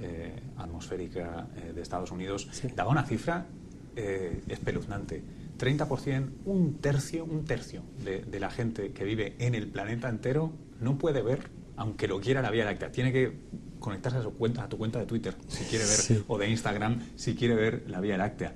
eh, 0.00 0.34
Atmosférica 0.56 1.46
de 1.74 1.80
Estados 1.80 2.10
Unidos, 2.10 2.48
daba 2.74 2.90
una 2.90 3.04
cifra 3.04 3.46
espeluznante. 3.94 5.22
30%, 5.62 6.28
un 6.44 6.78
tercio, 6.78 7.24
un 7.24 7.44
tercio 7.44 7.82
de, 8.02 8.40
la 8.40 8.50
gente 8.50 8.90
que 8.92 9.04
vive 9.04 9.36
en 9.38 9.54
el 9.54 9.68
planeta 9.68 10.08
entero 10.08 10.50
no 10.80 10.98
puede 10.98 11.22
ver, 11.22 11.50
aunque 11.82 12.08
lo 12.08 12.20
quiera, 12.20 12.42
la 12.42 12.50
Vía 12.50 12.64
Láctea. 12.64 12.90
Tiene 12.90 13.12
que 13.12 13.32
conectarse 13.78 14.18
a, 14.18 14.22
su 14.22 14.32
cuenta, 14.34 14.64
a 14.64 14.68
tu 14.68 14.78
cuenta 14.78 14.98
de 14.98 15.06
Twitter, 15.06 15.34
si 15.48 15.64
quiere 15.64 15.84
ver, 15.84 16.24
o 16.28 16.38
de 16.38 16.48
Instagram, 16.48 17.00
si 17.16 17.34
quiere 17.34 17.54
ver 17.54 17.84
la 17.88 18.00
Vía 18.00 18.16
Láctea. 18.16 18.54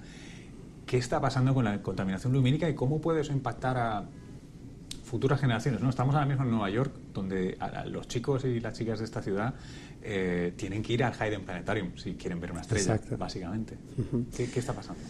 ¿Qué 0.87 0.99
está 0.99 1.21
pasando 1.21 1.53
con 1.53 1.65
la 1.65 1.83
contaminación 1.83 2.33
lumínica 2.33 2.69
y 2.69 2.75
cómo 2.75 3.01
puede 3.01 3.23
eso 3.23 3.33
impactar 3.33 3.77
a, 3.77 4.07
futuras 5.07 5.41
generaciones. 5.41 5.81
¿no? 5.81 5.89
Estamos 5.89 6.15
ahora 6.15 6.27
mismo 6.27 6.45
en 6.45 6.51
Nueva 6.51 6.69
York, 6.69 6.93
donde 7.15 7.57
los 7.87 8.09
chicos 8.09 8.45
y 8.45 8.61
las 8.61 8.77
chicas 8.77 8.99
de 8.99 9.05
esta 9.05 9.23
ciudad 9.23 9.55
eh, 10.03 10.53
tienen 10.57 10.83
que 10.83 10.93
ir 10.95 11.05
al 11.05 11.15
Hayden 11.19 11.45
Planetarium 11.45 11.97
si 11.97 12.15
quieren 12.15 12.41
ver 12.41 12.53
una 12.53 12.63
estrella, 12.63 13.01
básicamente. 13.17 13.79
¿Qué, 14.37 14.59
está 14.59 14.73
pasando? 14.73 15.01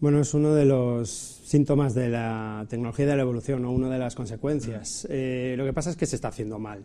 Bueno, 0.00 0.20
es 0.20 0.32
uno 0.32 0.54
de 0.54 0.64
los 0.64 1.10
síntomas 1.10 1.94
de 1.94 2.08
la 2.08 2.66
tecnología 2.68 3.04
y 3.04 3.08
de 3.08 3.16
la 3.16 3.22
evolución, 3.22 3.64
o 3.66 3.70
una 3.70 3.90
de 3.90 3.98
las 3.98 4.14
consecuencias. 4.14 5.06
Eh, 5.10 5.54
lo 5.58 5.66
que 5.66 5.74
pasa 5.74 5.90
es 5.90 5.96
que 5.96 6.06
se 6.06 6.16
está 6.16 6.28
haciendo 6.28 6.58
mal. 6.58 6.84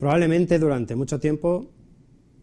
Probablemente 0.00 0.58
durante 0.58 0.96
mucho 0.96 1.20
tiempo 1.20 1.70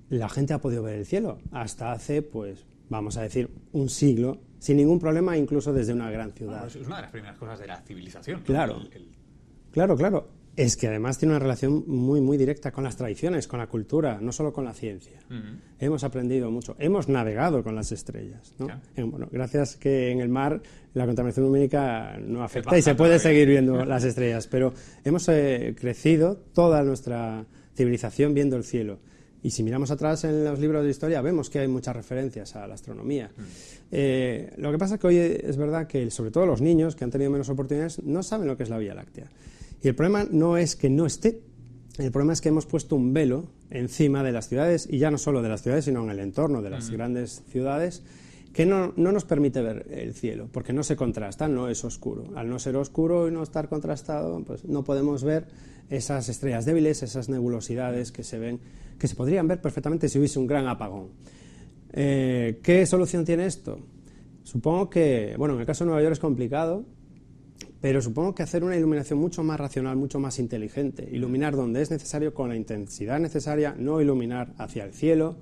la 0.10 0.30
gente 0.30 0.54
ha 0.54 0.62
podido 0.62 0.84
ver 0.84 1.00
el 1.00 1.06
cielo, 1.08 1.40
hasta 1.52 1.92
hace, 1.92 2.22
pues, 2.22 2.64
vamos 2.88 3.18
a 3.18 3.24
decir, 3.24 3.50
un 3.72 3.90
siglo, 3.90 4.38
sin 4.60 4.78
ningún 4.78 5.00
problema, 5.00 5.36
incluso 5.36 5.74
desde 5.74 5.92
una 5.92 6.12
gran 6.12 6.32
ciudad. 6.34 6.68
es 6.68 6.76
una 6.76 6.98
de 6.98 7.02
las 7.02 7.12
primeras 7.12 7.36
cosas 7.36 7.60
de 7.60 7.66
la 7.66 7.82
civilización. 7.82 8.42
Claro, 8.44 8.80
claro, 9.72 9.98
claro. 9.98 10.28
Es 10.58 10.76
que 10.76 10.88
además 10.88 11.20
tiene 11.20 11.34
una 11.34 11.40
relación 11.40 11.84
muy, 11.86 12.20
muy 12.20 12.36
directa 12.36 12.72
con 12.72 12.84
las 12.84 12.98
tradiciones, 12.98 13.48
con 13.48 13.60
la 13.60 13.68
cultura, 13.68 14.18
no 14.20 14.32
solo 14.32 14.52
con 14.52 14.66
la 14.66 14.74
ciencia. 14.74 15.20
Hemos 15.80 16.04
aprendido 16.04 16.50
mucho, 16.50 16.76
hemos 16.80 17.08
navegado 17.08 17.64
con 17.64 17.76
las 17.76 17.92
estrellas. 17.92 18.56
¿no? 18.58 18.68
Eh, 18.96 19.04
bueno, 19.04 19.30
gracias 19.32 19.76
que 19.76 20.10
en 20.10 20.20
el 20.20 20.30
mar 20.30 20.60
la 20.96 21.06
contaminación 21.06 21.46
lumínica 21.46 22.18
no 22.20 22.44
afecta 22.44 22.76
y 22.76 22.82
se 22.82 22.96
puede 22.96 23.20
seguir 23.20 23.48
viendo 23.48 23.86
las 23.86 24.04
estrellas, 24.04 24.48
pero 24.48 24.74
hemos 25.06 25.30
eh, 25.30 25.76
crecido 25.80 26.38
toda 26.54 26.82
nuestra 26.82 27.46
civilización 27.76 28.34
viendo 28.34 28.56
el 28.56 28.64
cielo. 28.64 28.98
Y 29.44 29.52
si 29.52 29.62
miramos 29.62 29.92
atrás 29.92 30.24
en 30.24 30.44
los 30.44 30.58
libros 30.58 30.84
de 30.84 30.90
historia, 30.90 31.22
vemos 31.22 31.52
que 31.52 31.60
hay 31.60 31.68
muchas 31.68 31.96
referencias 31.96 32.56
a 32.56 32.66
la 32.66 32.74
astronomía. 32.74 33.30
Mm. 33.38 33.42
Eh, 33.92 34.54
lo 34.58 34.72
que 34.72 34.80
pasa 34.80 34.96
es 34.96 35.02
que 35.02 35.08
hoy 35.08 35.18
es 35.18 35.56
verdad 35.56 35.86
que, 35.86 36.10
sobre 36.10 36.32
todo 36.32 36.48
los 36.48 36.62
niños 36.62 36.96
que 36.96 37.04
han 37.04 37.12
tenido 37.12 37.30
menos 37.30 37.48
oportunidades, 37.48 38.02
no 38.04 38.24
saben 38.24 38.48
lo 38.48 38.58
que 38.58 38.64
es 38.64 38.70
la 38.70 38.80
Vía 38.80 38.96
Láctea. 38.96 39.30
Y 39.82 39.88
el 39.88 39.96
problema 39.96 40.28
no 40.30 40.58
es 40.58 40.76
que 40.76 40.90
no 40.90 41.06
esté, 41.06 41.42
el 41.98 42.12
problema 42.12 42.34
es 42.34 42.42
que 42.42 42.50
hemos 42.50 42.66
puesto 42.66 42.96
un 42.96 43.14
velo 43.14 43.46
encima 43.70 44.24
de 44.24 44.32
las 44.32 44.48
ciudades, 44.48 44.88
y 44.90 45.00
ya 45.00 45.12
no 45.12 45.18
solo 45.18 45.42
de 45.42 45.50
las 45.50 45.62
ciudades, 45.62 45.86
sino 45.86 46.04
en 46.04 46.10
el 46.10 46.20
entorno 46.20 46.62
de 46.62 46.70
las 46.70 46.90
grandes 46.90 47.44
ciudades, 47.50 48.04
que 48.54 48.66
no, 48.66 48.94
no, 48.96 49.12
nos 49.12 49.26
permite 49.26 49.62
ver 49.62 49.88
el 49.92 50.14
cielo, 50.14 50.50
porque 50.52 50.74
no 50.74 50.84
se 50.84 50.96
contrasta, 50.96 51.48
no 51.48 51.70
es 51.70 51.84
oscuro. 51.84 52.32
Al 52.36 52.50
no 52.50 52.60
ser 52.60 52.76
oscuro 52.76 53.28
y 53.28 53.32
no 53.32 53.44
estar 53.44 53.70
contrastado, 53.70 54.44
pues 54.44 54.66
no 54.66 54.84
podemos 54.84 55.24
ver 55.24 55.48
esas 55.90 56.30
estrellas 56.30 56.66
débiles, 56.66 57.04
esas 57.04 57.30
nebulosidades 57.30 58.12
que 58.12 58.24
se 58.24 58.40
ven 58.40 58.60
que 58.98 59.08
se 59.08 59.16
podrían 59.16 59.48
ver 59.48 59.62
perfectamente 59.62 60.10
si 60.10 60.18
hubiese 60.18 60.40
un 60.40 60.48
gran 60.48 60.68
apagón. 60.68 61.10
Eh, 61.94 62.60
¿Qué 62.64 62.86
solución 62.86 63.26
tiene 63.26 63.46
esto? 63.46 63.80
Supongo 64.44 64.90
que, 64.90 65.36
bueno, 65.38 65.54
en 65.54 65.60
el 65.60 65.66
caso 65.66 65.84
de 65.84 65.90
Nueva 65.90 66.02
York 66.02 66.14
es 66.14 66.20
complicado, 66.20 66.86
pero 67.82 68.02
supongo 68.02 68.34
que 68.36 68.44
hacer 68.44 68.64
una 68.64 68.76
iluminación 68.76 69.20
mucho 69.20 69.44
más 69.44 69.60
racional, 69.60 69.96
mucho 69.96 70.20
más 70.20 70.40
inteligente, 70.40 71.08
iluminar 71.12 71.56
donde 71.56 71.82
es 71.82 71.92
necesario 71.92 72.34
con 72.34 72.50
la 72.50 72.56
intensidad 72.56 73.20
necesaria, 73.20 73.76
no 73.78 74.02
iluminar 74.02 74.54
hacia 74.58 74.84
el 74.84 74.94
cielo. 74.94 75.36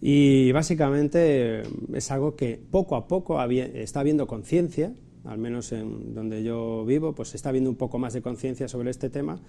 Y 0.00 0.50
básicamente 0.50 1.62
es 1.94 2.10
algo 2.10 2.34
que 2.34 2.60
poco 2.70 2.96
a 2.96 3.06
poco 3.06 3.40
está 3.44 4.00
habiendo 4.00 4.26
conciencia, 4.26 4.92
al 5.24 5.38
menos 5.38 5.70
en 5.70 6.14
donde 6.14 6.42
yo 6.42 6.84
vivo, 6.84 7.14
pues 7.14 7.34
está 7.34 7.50
habiendo 7.50 7.70
un 7.70 7.76
poco 7.76 7.98
más 7.98 8.12
de 8.12 8.22
conciencia 8.22 8.66
sobre 8.66 8.90
este 8.90 9.10
tema. 9.10 9.40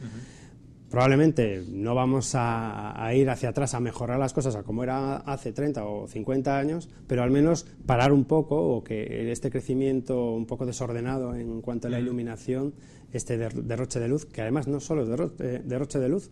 Probablemente 0.93 1.63
no 1.71 1.95
vamos 1.95 2.33
a, 2.35 3.11
ir 3.15 3.27
hacia 3.31 3.49
atrás 3.49 3.73
a 3.73 3.79
mejorar 3.79 4.19
las 4.19 4.31
cosas 4.31 4.55
a 4.55 4.61
como 4.61 4.83
era 4.83 5.15
hace 5.15 5.51
30 5.51 5.83
o 5.83 6.07
50 6.07 6.55
años, 6.55 6.87
pero 7.07 7.23
al 7.23 7.31
menos 7.31 7.65
parar 7.87 8.13
un 8.13 8.25
poco 8.25 8.75
o 8.75 8.83
que 8.83 9.31
este 9.31 9.49
crecimiento 9.49 10.33
un 10.33 10.45
poco 10.45 10.67
desordenado 10.67 11.33
en 11.33 11.61
cuanto 11.61 11.87
a 11.87 11.89
la 11.89 11.99
iluminación, 11.99 12.75
este 13.11 13.39
derroche 13.39 13.99
de 13.99 14.07
luz, 14.07 14.27
que 14.27 14.43
además 14.43 14.67
no 14.67 14.79
solo 14.79 15.01
es 15.01 15.31
eh, 15.39 15.63
derroche 15.65 15.97
de 15.97 16.09
luz, 16.09 16.29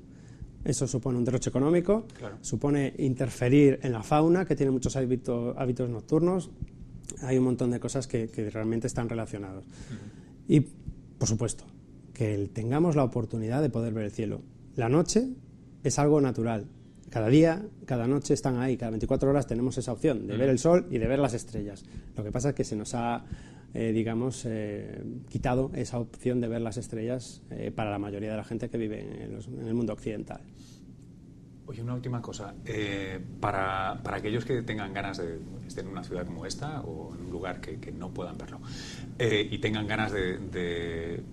eso 0.63 0.85
supone 0.85 1.17
un 1.17 1.25
derroche 1.25 1.49
económico, 1.49 2.05
supone 2.41 2.93
interferir 2.99 3.79
en 3.81 3.93
la 3.93 4.03
fauna, 4.03 4.45
que 4.45 4.55
tiene 4.55 4.71
muchos 4.71 4.95
hábitos, 4.95 5.89
nocturnos, 5.89 6.51
hay 7.23 7.39
un 7.39 7.45
montón 7.45 7.71
de 7.71 7.79
cosas 7.79 8.05
que, 8.05 8.27
realmente 8.53 8.85
están 8.85 9.09
relacionados. 9.09 9.65
Y, 10.47 10.59
por 10.59 11.27
supuesto, 11.27 11.63
que 12.13 12.49
tengamos 12.53 12.95
la 12.95 13.03
oportunidad 13.03 13.61
de 13.61 13.69
poder 13.69 13.93
ver 13.93 14.05
el 14.05 14.11
cielo. 14.11 14.41
La 14.75 14.89
noche 14.89 15.29
es 15.83 15.99
algo 15.99 16.21
natural. 16.21 16.67
Cada 17.09 17.27
día, 17.27 17.65
cada 17.85 18.07
noche 18.07 18.33
están 18.33 18.57
ahí, 18.59 18.77
cada 18.77 18.91
24 18.91 19.29
horas 19.29 19.45
tenemos 19.45 19.77
esa 19.77 19.91
opción 19.91 20.27
de 20.27 20.37
ver 20.37 20.49
el 20.49 20.59
sol 20.59 20.87
y 20.89 20.97
de 20.97 21.07
ver 21.07 21.19
las 21.19 21.33
estrellas. 21.33 21.83
Lo 22.15 22.23
que 22.23 22.31
pasa 22.31 22.49
es 22.49 22.55
que 22.55 22.63
se 22.63 22.75
nos 22.75 22.95
ha, 22.95 23.25
eh, 23.73 23.91
digamos, 23.91 24.45
eh, 24.45 25.03
quitado 25.27 25.71
esa 25.73 25.99
opción 25.99 26.39
de 26.39 26.47
ver 26.47 26.61
las 26.61 26.77
estrellas 26.77 27.41
eh, 27.49 27.71
para 27.75 27.91
la 27.91 27.99
mayoría 27.99 28.31
de 28.31 28.37
la 28.37 28.45
gente 28.45 28.69
que 28.69 28.77
vive 28.77 29.01
en, 29.01 29.67
el 29.67 29.73
mundo 29.73 29.91
occidental. 29.91 30.41
Oye, 31.71 31.81
una 31.83 31.93
última 31.93 32.21
cosa. 32.21 32.53
Eh, 32.65 33.17
para, 33.39 33.97
para, 34.03 34.17
aquellos 34.17 34.43
que 34.43 34.61
tengan 34.61 34.93
ganas 34.93 35.19
de 35.19 35.39
estar 35.65 35.85
en 35.85 35.89
una 35.89 36.03
ciudad 36.03 36.25
como 36.25 36.45
esta 36.45 36.81
o 36.81 37.15
en 37.15 37.25
un 37.25 37.31
lugar 37.31 37.61
que, 37.61 37.79
que 37.79 37.93
no 37.93 38.13
puedan 38.13 38.37
verlo 38.37 38.59
eh, 39.17 39.47
y 39.49 39.57
tengan 39.59 39.87
ganas 39.87 40.11
de, 40.11 40.37
de, 40.37 41.23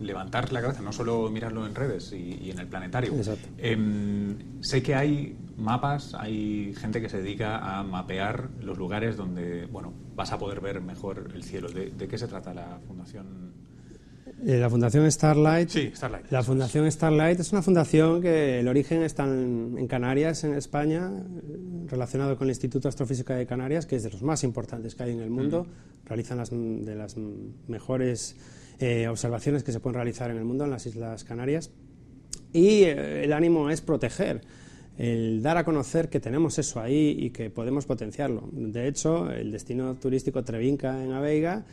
levantar 0.00 0.52
la 0.52 0.60
cabeza, 0.60 0.82
no 0.82 0.92
solo 0.92 1.30
mirarlo 1.30 1.66
en 1.66 1.74
redes 1.74 2.12
y, 2.12 2.50
en 2.50 2.58
el 2.58 2.66
planetario. 2.66 3.12
Eh, 3.58 4.36
sé 4.60 4.82
que 4.82 4.94
hay 4.94 5.36
mapas, 5.56 6.14
hay 6.14 6.74
gente 6.74 7.00
que 7.00 7.08
se 7.08 7.22
dedica 7.22 7.78
a 7.78 7.82
mapear 7.82 8.50
los 8.60 8.76
lugares 8.76 9.16
donde 9.16 9.66
bueno 9.66 9.92
vas 10.14 10.32
a 10.32 10.38
poder 10.38 10.60
ver 10.60 10.80
mejor 10.80 11.30
el 11.34 11.42
cielo. 11.42 11.68
¿De, 11.68 11.90
de 11.90 12.08
qué 12.08 12.18
se 12.18 12.28
trata 12.28 12.52
la 12.54 12.78
Fundación? 12.86 13.54
Eh, 14.44 14.58
la 14.58 14.68
Fundación 14.68 15.10
Starlight. 15.10 15.68
Sí, 15.68 15.90
Starlight. 15.94 16.30
La 16.30 16.42
Fundación 16.42 16.90
Starlight 16.90 17.40
es 17.40 17.52
una 17.52 17.62
fundación 17.62 18.20
que 18.20 18.60
el 18.60 18.68
origen 18.68 19.02
está 19.02 19.24
en, 19.24 19.86
Canarias, 19.88 20.44
en 20.44 20.54
España, 20.54 21.10
relacionado 21.86 22.36
con 22.36 22.46
el 22.46 22.50
Instituto 22.50 22.88
Astrofísica 22.88 23.34
de 23.34 23.46
Canarias, 23.46 23.86
que 23.86 23.96
es 23.96 24.02
de 24.02 24.10
los 24.10 24.22
más 24.22 24.44
importantes 24.44 24.94
que 24.94 25.02
hay 25.04 25.12
en 25.12 25.20
el 25.20 25.30
mundo. 25.30 25.66
Realizan 26.04 26.38
las, 26.38 26.50
de 26.50 26.94
las 26.94 27.16
mejores 27.68 28.36
eh, 28.78 29.08
observaciones 29.08 29.64
que 29.64 29.72
se 29.72 29.80
pueden 29.80 29.94
realizar 29.94 30.30
en 30.30 30.36
el 30.36 30.44
mundo, 30.44 30.64
en 30.64 30.70
las 30.70 30.86
Islas 30.86 31.24
Canarias. 31.24 31.70
Y 32.52 32.84
eh, 32.84 33.24
el 33.24 33.32
ánimo 33.32 33.70
es 33.70 33.80
proteger, 33.80 34.42
el 34.98 35.42
dar 35.42 35.56
a 35.56 35.64
conocer 35.64 36.08
que 36.08 36.20
tenemos 36.20 36.58
eso 36.58 36.80
ahí 36.80 37.16
y 37.18 37.30
que 37.30 37.50
podemos 37.50 37.86
potenciarlo. 37.86 38.48
De 38.52 38.88
hecho, 38.88 39.30
el 39.30 39.52
destino 39.52 39.94
turístico 39.96 40.42
Trevinca 40.44 41.02
en 41.02 41.12
Aveiga 41.12 41.64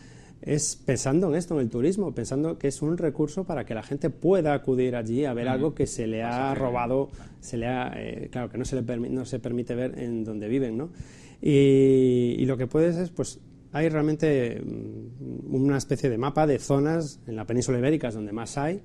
es 0.45 0.75
pensando 0.75 1.29
en 1.29 1.36
esto, 1.36 1.56
en 1.56 1.62
el 1.62 1.69
turismo, 1.69 2.13
pensando 2.13 2.58
que 2.58 2.67
es 2.67 2.82
un 2.82 2.97
recurso 2.97 3.45
para 3.45 3.65
que 3.65 3.73
la 3.73 3.82
gente 3.82 4.10
pueda 4.10 4.53
acudir 4.53 4.95
allí 4.95 5.23
a 5.23 5.34
ver 5.34 5.47
algo 5.47 5.73
que 5.73 5.88
se 5.88 6.06
le 6.06 6.21
ha 6.21 6.53
robado, 6.53 7.10
se 7.39 7.58
le 7.58 7.67
ha, 7.67 7.93
eh, 7.95 8.27
claro, 8.29 8.49
que 8.49 8.58
no 8.58 8.65
se, 8.65 8.82
le 8.82 9.10
no 9.10 9.25
se 9.25 9.39
permite 9.39 9.73
ver 9.73 9.97
en 9.97 10.23
donde 10.23 10.49
viven, 10.49 10.77
¿no? 10.77 10.89
Y, 11.41 12.36
y, 12.38 12.45
lo 12.45 12.58
que 12.58 12.67
puedes 12.67 12.95
es, 12.97 13.10
pues, 13.10 13.39
hay 13.71 13.89
realmente 13.89 14.62
mm, 14.62 15.56
una 15.56 15.77
especie 15.77 16.10
de 16.10 16.17
mapa 16.17 16.45
de 16.45 16.60
zonas 16.60 17.19
en 17.25 17.36
la 17.36 17.45
península 17.45 17.79
ibérica, 17.79 18.10
es 18.10 18.13
donde 18.13 18.34
más 18.34 18.58
hay, 18.58 18.82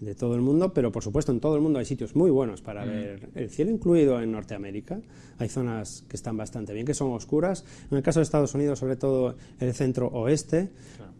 de 0.00 0.14
todo 0.14 0.34
el 0.34 0.42
mundo, 0.42 0.72
pero 0.72 0.92
por 0.92 1.02
supuesto 1.02 1.32
en 1.32 1.40
todo 1.40 1.56
el 1.56 1.62
mundo 1.62 1.78
hay 1.78 1.84
sitios 1.84 2.14
muy 2.14 2.30
buenos 2.30 2.60
para 2.60 2.84
mm. 2.84 2.88
ver 2.88 3.28
el 3.34 3.50
cielo, 3.50 3.70
incluido 3.70 4.20
en 4.20 4.30
Norteamérica. 4.32 5.00
Hay 5.38 5.48
zonas 5.48 6.04
que 6.08 6.16
están 6.16 6.36
bastante 6.36 6.72
bien, 6.72 6.86
que 6.86 6.94
son 6.94 7.12
oscuras. 7.12 7.64
En 7.90 7.96
el 7.96 8.02
caso 8.02 8.20
de 8.20 8.24
Estados 8.24 8.54
Unidos, 8.54 8.78
sobre 8.78 8.96
todo 8.96 9.36
el 9.58 9.74
centro 9.74 10.08
oeste, 10.08 10.70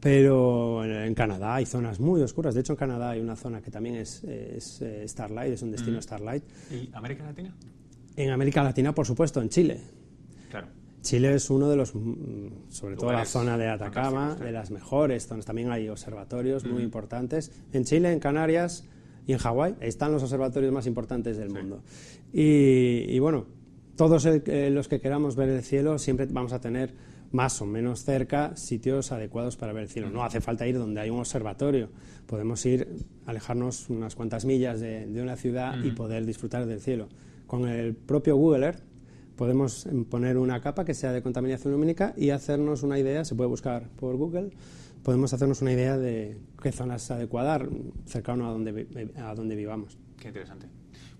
pero 0.01 0.85
en 0.85 1.15
Canadá 1.15 1.55
hay 1.57 1.67
zonas 1.67 2.01
muy 2.01 2.21
oscuras. 2.23 2.55
De 2.55 2.61
hecho, 2.61 2.75
en 2.75 2.79
Canadá 2.79 3.11
hay 3.11 3.21
una 3.21 3.37
zona 3.37 3.61
que 3.61 3.71
también 3.71 3.97
es, 3.97 4.23
eh, 4.25 5.05
Starlight, 5.07 5.55
es 5.55 5.63
un 5.63 5.71
destino 5.71 5.99
mm. 5.99 6.03
Starlight. 6.03 6.45
¿Y 6.71 6.91
América 6.93 7.25
Latina? 7.25 7.55
En 8.15 8.31
América 8.31 8.63
Latina, 8.63 8.95
por 8.95 9.07
supuesto, 9.07 9.41
en 9.41 9.49
Chile. 9.49 9.81
Claro. 10.51 10.69
Chile 11.07 11.35
es 11.35 11.51
uno 11.51 11.69
de 11.69 11.77
los, 11.77 11.95
mm, 11.95 12.69
sobre 12.69 12.97
todo 12.97 13.13
la 13.13 13.25
zona 13.25 13.57
de 13.57 13.69
Atacama, 13.69 14.35
de 14.35 14.51
las 14.51 14.73
mejores 14.73 15.29
zonas. 15.29 15.47
También 15.47 15.71
hay 15.71 15.89
observatorios 15.89 16.65
muy 16.65 16.83
importantes. 16.83 17.53
En 17.73 17.85
Chile, 17.85 18.13
en 18.13 18.19
Canarias 18.19 18.85
y 19.25 19.33
en 19.33 19.39
Hawái 19.39 19.77
están 19.81 20.11
los 20.11 20.25
observatorios 20.25 20.73
más 20.73 20.89
importantes 20.89 21.37
del 21.37 21.51
mundo. 21.51 21.81
Y, 22.33 23.17
bueno, 23.21 23.47
todos 23.95 24.27
eh, 24.27 24.69
los 24.71 24.89
que 24.89 25.01
queramos 25.01 25.37
ver 25.37 25.49
el 25.49 25.63
cielo 25.63 25.97
siempre 26.01 26.27
vamos 26.27 26.53
a 26.53 26.61
tener 26.61 26.93
más 27.31 27.63
o 27.63 27.67
menos 27.67 28.03
cerca 28.03 28.57
sitios 28.57 29.13
adecuados 29.13 29.57
para 29.57 29.73
ver 29.73 29.85
el 29.85 29.89
cielo. 29.89 30.11
No 30.11 30.25
hace 30.25 30.41
falta 30.41 30.67
ir 30.67 30.77
donde 30.77 31.01
hay 31.01 31.11
un 31.11 31.21
observatorio. 31.21 31.89
Podemos 32.27 32.67
ir, 32.67 33.07
alejarnos 33.27 33.91
unas 33.91 34.17
cuantas 34.17 34.45
millas 34.45 34.81
de, 34.81 35.07
una 35.23 35.37
ciudad 35.37 35.77
y 35.85 35.93
poder 35.93 36.27
disfrutar 36.27 36.67
del 36.67 36.81
cielo. 36.81 37.09
Con 37.47 37.69
el 37.69 37.95
propio 37.95 38.35
Google 38.35 38.67
Earth 38.67 38.96
podemos 39.37 39.89
poner 40.11 40.39
una 40.39 40.61
capa 40.61 40.85
que 40.85 40.95
sea 40.95 41.13
de 41.13 41.23
contaminación 41.23 41.73
lumínica 41.73 42.15
y 42.17 42.31
hacernos 42.31 42.83
una 42.83 42.99
idea, 42.99 43.25
se 43.25 43.35
puede 43.35 43.49
buscar 43.49 43.89
por 43.91 44.17
Google, 44.17 44.51
podemos 45.03 45.33
hacernos 45.33 45.63
una 45.63 45.73
idea 45.73 45.97
de 45.97 46.39
qué 46.63 46.73
zonas 46.73 47.11
adecuadas 47.11 47.63
cercano 48.07 48.49
a 48.49 48.53
donde, 48.53 49.13
a 49.17 49.35
donde 49.35 49.55
vivamos. 49.55 49.99
Qué 50.19 50.29
interesante. 50.29 50.67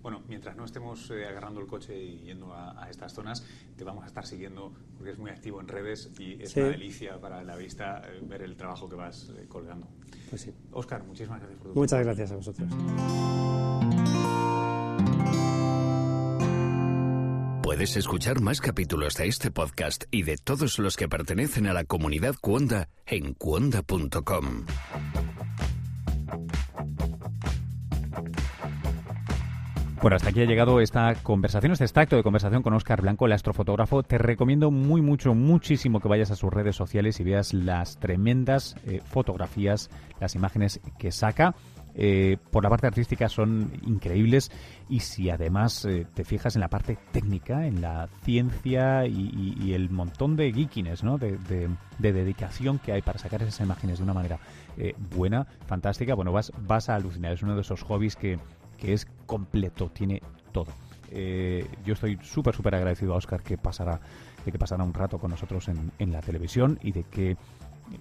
Bueno, 0.01 0.23
mientras 0.29 0.55
no 0.55 0.63
estemos 0.63 1.11
eh, 1.11 1.25
agarrando 1.25 1.59
el 1.59 1.67
coche 1.67 2.01
y 2.01 2.19
yendo 2.19 2.53
a, 2.53 2.87
estas 2.89 3.13
zonas, 3.13 3.45
te 3.75 3.83
vamos 3.83 4.05
a 4.05 4.07
estar 4.07 4.25
siguiendo 4.25 4.71
porque 4.95 5.11
es 5.11 5.17
muy 5.17 5.31
activo 5.31 5.59
en 5.59 5.67
redes 5.67 6.11
y 6.17 6.41
es 6.41 6.55
una 6.55 6.67
delicia 6.67 7.19
para 7.19 7.43
la 7.43 7.57
vista 7.57 8.01
eh, 8.05 8.21
ver 8.21 8.41
el 8.41 8.55
trabajo 8.55 8.87
que 8.87 8.95
vas 8.95 9.33
eh, 9.37 9.47
colgando. 9.49 9.87
Pues 10.29 10.43
sí. 10.43 10.53
Oscar, 10.71 11.03
muchísimas 11.03 11.39
gracias 11.39 11.59
por 11.59 11.73
tu 11.73 11.79
Muchas 11.79 12.03
gracias 12.05 12.31
a 12.31 12.35
vosotros. 12.37 13.96
Puedes 17.67 17.97
escuchar 17.97 18.39
más 18.39 18.61
capítulos 18.61 19.15
de 19.15 19.27
este 19.27 19.51
podcast 19.51 20.05
y 20.09 20.23
de 20.23 20.37
todos 20.37 20.79
los 20.79 20.95
que 20.95 21.09
pertenecen 21.09 21.67
a 21.67 21.73
la 21.73 21.83
comunidad 21.83 22.33
Cuonda 22.39 22.87
en 23.05 23.33
cuonda.com. 23.33 24.65
Bueno, 30.01 30.15
hasta 30.15 30.29
aquí 30.29 30.41
ha 30.41 30.45
llegado 30.45 30.79
esta 30.79 31.13
conversación, 31.15 31.73
este 31.73 31.83
extracto 31.83 32.15
de 32.15 32.23
conversación 32.23 32.63
con 32.63 32.73
Oscar 32.73 33.01
Blanco, 33.01 33.25
el 33.25 33.33
astrofotógrafo. 33.33 34.01
Te 34.01 34.17
recomiendo 34.17 34.71
muy, 34.71 35.01
mucho, 35.01 35.35
muchísimo 35.35 35.99
que 35.99 36.07
vayas 36.07 36.31
a 36.31 36.37
sus 36.37 36.53
redes 36.53 36.77
sociales 36.77 37.19
y 37.19 37.25
veas 37.25 37.53
las 37.53 37.99
tremendas 37.99 38.77
eh, 38.85 39.01
fotografías, 39.03 39.89
las 40.21 40.35
imágenes 40.35 40.79
que 40.97 41.11
saca. 41.11 41.53
Eh, 41.99 42.37
por 42.51 42.63
la 42.63 42.69
parte 42.69 42.85
artística 42.85 43.27
son 43.27 43.71
increíbles 43.83 44.51
y 44.87 44.99
si 44.99 45.31
además 45.31 45.83
eh, 45.85 46.05
te 46.13 46.23
fijas 46.23 46.55
en 46.55 46.61
la 46.61 46.67
parte 46.67 46.95
técnica, 47.11 47.65
en 47.65 47.81
la 47.81 48.07
ciencia 48.21 49.07
y, 49.07 49.73
el 49.73 49.89
montón 49.89 50.35
de 50.35 50.53
geekiness, 50.53 51.03
¿no? 51.03 51.17
de, 51.17 51.37
dedicación 51.99 52.77
que 52.77 52.91
hay 52.93 53.01
para 53.01 53.17
sacar 53.17 53.41
esas 53.41 53.59
imágenes 53.61 53.97
de 53.97 54.03
una 54.03 54.13
manera 54.13 54.39
eh, 54.77 54.93
buena, 55.15 55.47
fantástica, 55.65 56.13
bueno, 56.13 56.31
vas, 56.31 56.51
vas 56.61 56.89
a 56.89 56.95
alucinar. 56.95 57.33
Es 57.33 57.41
uno 57.41 57.55
de 57.55 57.61
esos 57.61 57.81
hobbies 57.81 58.15
que, 58.15 58.37
que 58.77 58.93
es 58.93 59.07
completo, 59.25 59.89
tiene 59.89 60.21
todo. 60.51 60.71
yo 61.11 61.93
estoy 61.93 62.19
súper, 62.21 62.55
súper 62.55 62.75
agradecido 62.75 63.13
a 63.13 63.17
Oscar 63.17 63.41
que 63.41 63.57
pasara, 63.57 63.99
de 64.45 64.51
que 64.51 64.59
pasara 64.59 64.83
un 64.83 64.93
rato 64.93 65.17
con 65.17 65.31
nosotros 65.31 65.67
en, 65.67 65.91
en 65.97 66.11
la 66.11 66.21
televisión 66.21 66.79
y 66.83 66.91
de 66.91 67.03
que 67.03 67.37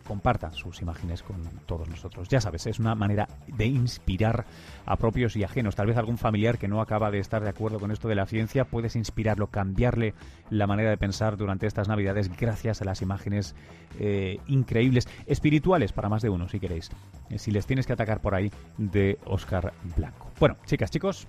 compartan 0.06 0.54
sus 0.54 0.82
imágenes 0.82 1.22
con 1.22 1.42
todos 1.66 1.88
nosotros. 1.88 2.28
Ya 2.28 2.40
sabes, 2.40 2.66
es 2.66 2.78
una 2.78 2.94
manera 2.94 3.28
de 3.46 3.66
inspirar 3.66 4.44
a 4.84 4.96
propios 4.96 5.36
y 5.36 5.44
ajenos. 5.44 5.76
Tal 5.76 5.86
vez 5.86 5.96
algún 5.96 6.18
familiar 6.18 6.58
que 6.58 6.68
no 6.68 6.80
acaba 6.80 7.10
de 7.10 7.18
estar 7.18 7.42
de 7.42 7.48
acuerdo 7.48 7.78
con 7.78 7.90
esto 7.90 8.08
de 8.08 8.14
la 8.14 8.26
ciencia, 8.26 8.64
puedes 8.64 8.96
inspirarlo, 8.96 9.48
cambiarle 9.48 10.14
la 10.50 10.66
manera 10.66 10.90
de 10.90 10.96
pensar 10.96 11.36
durante 11.36 11.66
estas 11.66 11.88
Navidades 11.88 12.30
gracias 12.36 12.82
a 12.82 12.84
las 12.84 13.02
imágenes 13.02 13.54
eh, 13.98 14.38
increíbles, 14.46 15.08
espirituales 15.26 15.92
para 15.92 16.08
más 16.08 16.22
de 16.22 16.30
uno, 16.30 16.48
si 16.48 16.60
queréis. 16.60 16.90
Eh, 17.30 17.38
si 17.38 17.50
les 17.50 17.66
tienes 17.66 17.86
que 17.86 17.92
atacar 17.92 18.20
por 18.20 18.34
ahí, 18.34 18.50
de 18.78 19.18
Oscar 19.24 19.72
Blanco. 19.96 20.30
Bueno, 20.38 20.56
chicas, 20.66 20.90
chicos, 20.90 21.26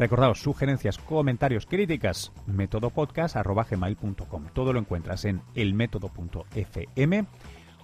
Recordaos, 0.00 0.40
sugerencias, 0.40 0.96
comentarios, 0.96 1.66
críticas, 1.66 2.32
métodopodcast.gmail.com. 2.46 4.46
Todo 4.54 4.72
lo 4.72 4.78
encuentras 4.78 5.26
en 5.26 5.42
elmétodo.fm 5.54 7.26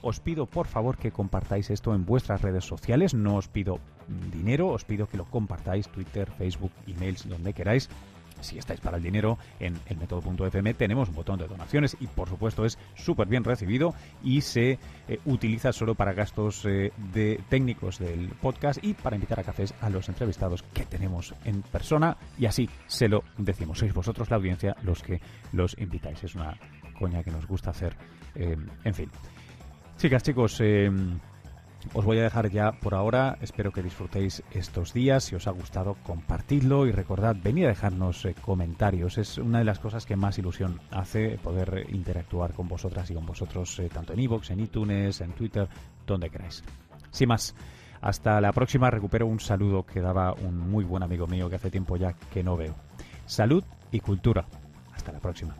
os 0.07 0.21
pido 0.21 0.47
por 0.47 0.69
favor 0.69 0.99
que 0.99 1.11
compartáis 1.11 1.69
esto 1.71 1.93
en 1.95 2.07
vuestras 2.07 2.41
redes 2.41 2.65
sociales. 2.65 3.13
No 3.13 3.35
os 3.37 3.49
pido 3.49 3.81
dinero, 4.33 4.69
os 4.69 4.85
pido 4.85 5.09
que 5.09 5.17
lo 5.17 5.25
compartáis, 5.25 5.89
Twitter, 5.89 6.31
Facebook, 6.31 6.71
emails, 6.87 7.29
donde 7.29 7.53
queráis. 7.53 7.89
Si 8.41 8.59
estáis 8.59 8.81
para 8.81 8.99
el 8.99 9.03
dinero 9.03 9.39
en 9.59 9.81
el 9.87 9.97
método.fm 9.97 10.75
tenemos 10.75 11.09
un 11.09 11.15
botón 11.15 11.39
de 11.39 11.49
donaciones 11.49 11.97
y 11.99 12.07
por 12.07 12.29
supuesto 12.29 12.67
es 12.67 12.79
súper 12.95 13.29
bien 13.29 13.45
recibido 13.45 13.95
y 14.23 14.43
se 14.43 14.79
eh, 15.09 15.19
utiliza 15.25 15.73
solo 15.73 15.95
para 15.95 16.13
gastos 16.13 16.67
eh, 16.67 16.93
de 17.15 17.41
técnicos 17.49 17.99
del 17.99 18.29
podcast 18.29 18.85
y 18.85 18.93
para 18.93 19.17
invitar 19.17 19.41
a 19.41 19.43
cafés 19.43 19.73
a 19.81 19.89
los 19.89 20.11
entrevistados 20.11 20.63
que 20.63 20.85
tenemos 20.85 21.35
en 21.47 21.63
persona 21.63 22.19
y 22.39 22.45
así 22.45 22.69
se 22.87 23.09
lo 23.09 23.25
decimos. 23.39 23.79
Sois 23.79 23.95
vosotros 23.95 24.29
la 24.31 24.37
audiencia 24.37 24.77
los 24.83 25.03
que 25.03 25.21
los 25.53 25.75
invitáis. 25.79 26.23
Es 26.23 26.35
una 26.35 26.59
coña 26.99 27.25
que 27.25 27.31
nos 27.31 27.47
gusta 27.47 27.71
hacer. 27.71 27.97
Eh, 28.35 28.57
en 28.85 28.95
fin. 28.95 29.11
Chicas, 29.99 30.23
chicos, 30.23 30.61
eh, 30.61 30.91
os 31.95 32.05
voy 32.05 32.19
a 32.19 32.23
dejar 32.23 32.51
ya 32.51 32.73
por 32.73 32.95
ahora. 32.95 33.39
Espero 33.41 33.73
que 33.73 33.83
disfrutéis 33.83 34.43
estos 34.51 34.93
días. 34.93 35.25
Si 35.25 35.35
os 35.35 35.47
ha 35.47 35.53
gustado, 35.53 35.97
compartidlo 36.03 36.87
y 36.87 36.93
recordad, 36.93 37.35
venid 37.43 37.65
a 37.65 37.69
dejarnos 37.69 38.27
eh, 38.27 38.35
comentarios. 38.41 39.17
Es 39.17 39.39
una 39.39 39.59
de 39.59 39.65
las 39.65 39.79
cosas 39.79 40.05
que 40.05 40.15
más 40.15 40.39
ilusión 40.39 40.81
hace 40.91 41.39
poder 41.39 41.87
interactuar 41.89 42.53
con 42.53 42.69
vosotras 42.69 43.11
y 43.11 43.15
con 43.15 43.25
vosotros, 43.25 43.79
eh, 43.79 43.89
tanto 43.89 44.13
en 44.13 44.21
iVoox, 44.21 44.51
en 44.51 44.61
iTunes, 44.61 45.23
en 45.23 45.33
Twitter, 45.33 45.67
donde 46.07 46.29
queráis. 46.29 46.63
Sin 47.11 47.29
más, 47.29 47.55
hasta 48.03 48.39
la 48.43 48.53
próxima. 48.53 48.91
Recupero 48.91 49.27
un 49.27 49.41
saludo 49.41 49.87
que 49.87 50.03
daba 50.03 50.35
un 50.35 50.59
muy 50.59 50.85
buen 50.85 51.03
amigo 51.03 51.27
mío 51.27 51.49
que 51.49 51.57
hace 51.57 51.71
tiempo 51.71 51.97
ya 51.97 52.13
que 52.35 52.43
no 52.43 52.59
veo. 52.59 52.75
Salud 53.25 53.65
y 53.91 54.01
cultura. 54.01 54.45
Hasta 54.95 55.13
la 55.13 55.21
próxima. 55.21 55.57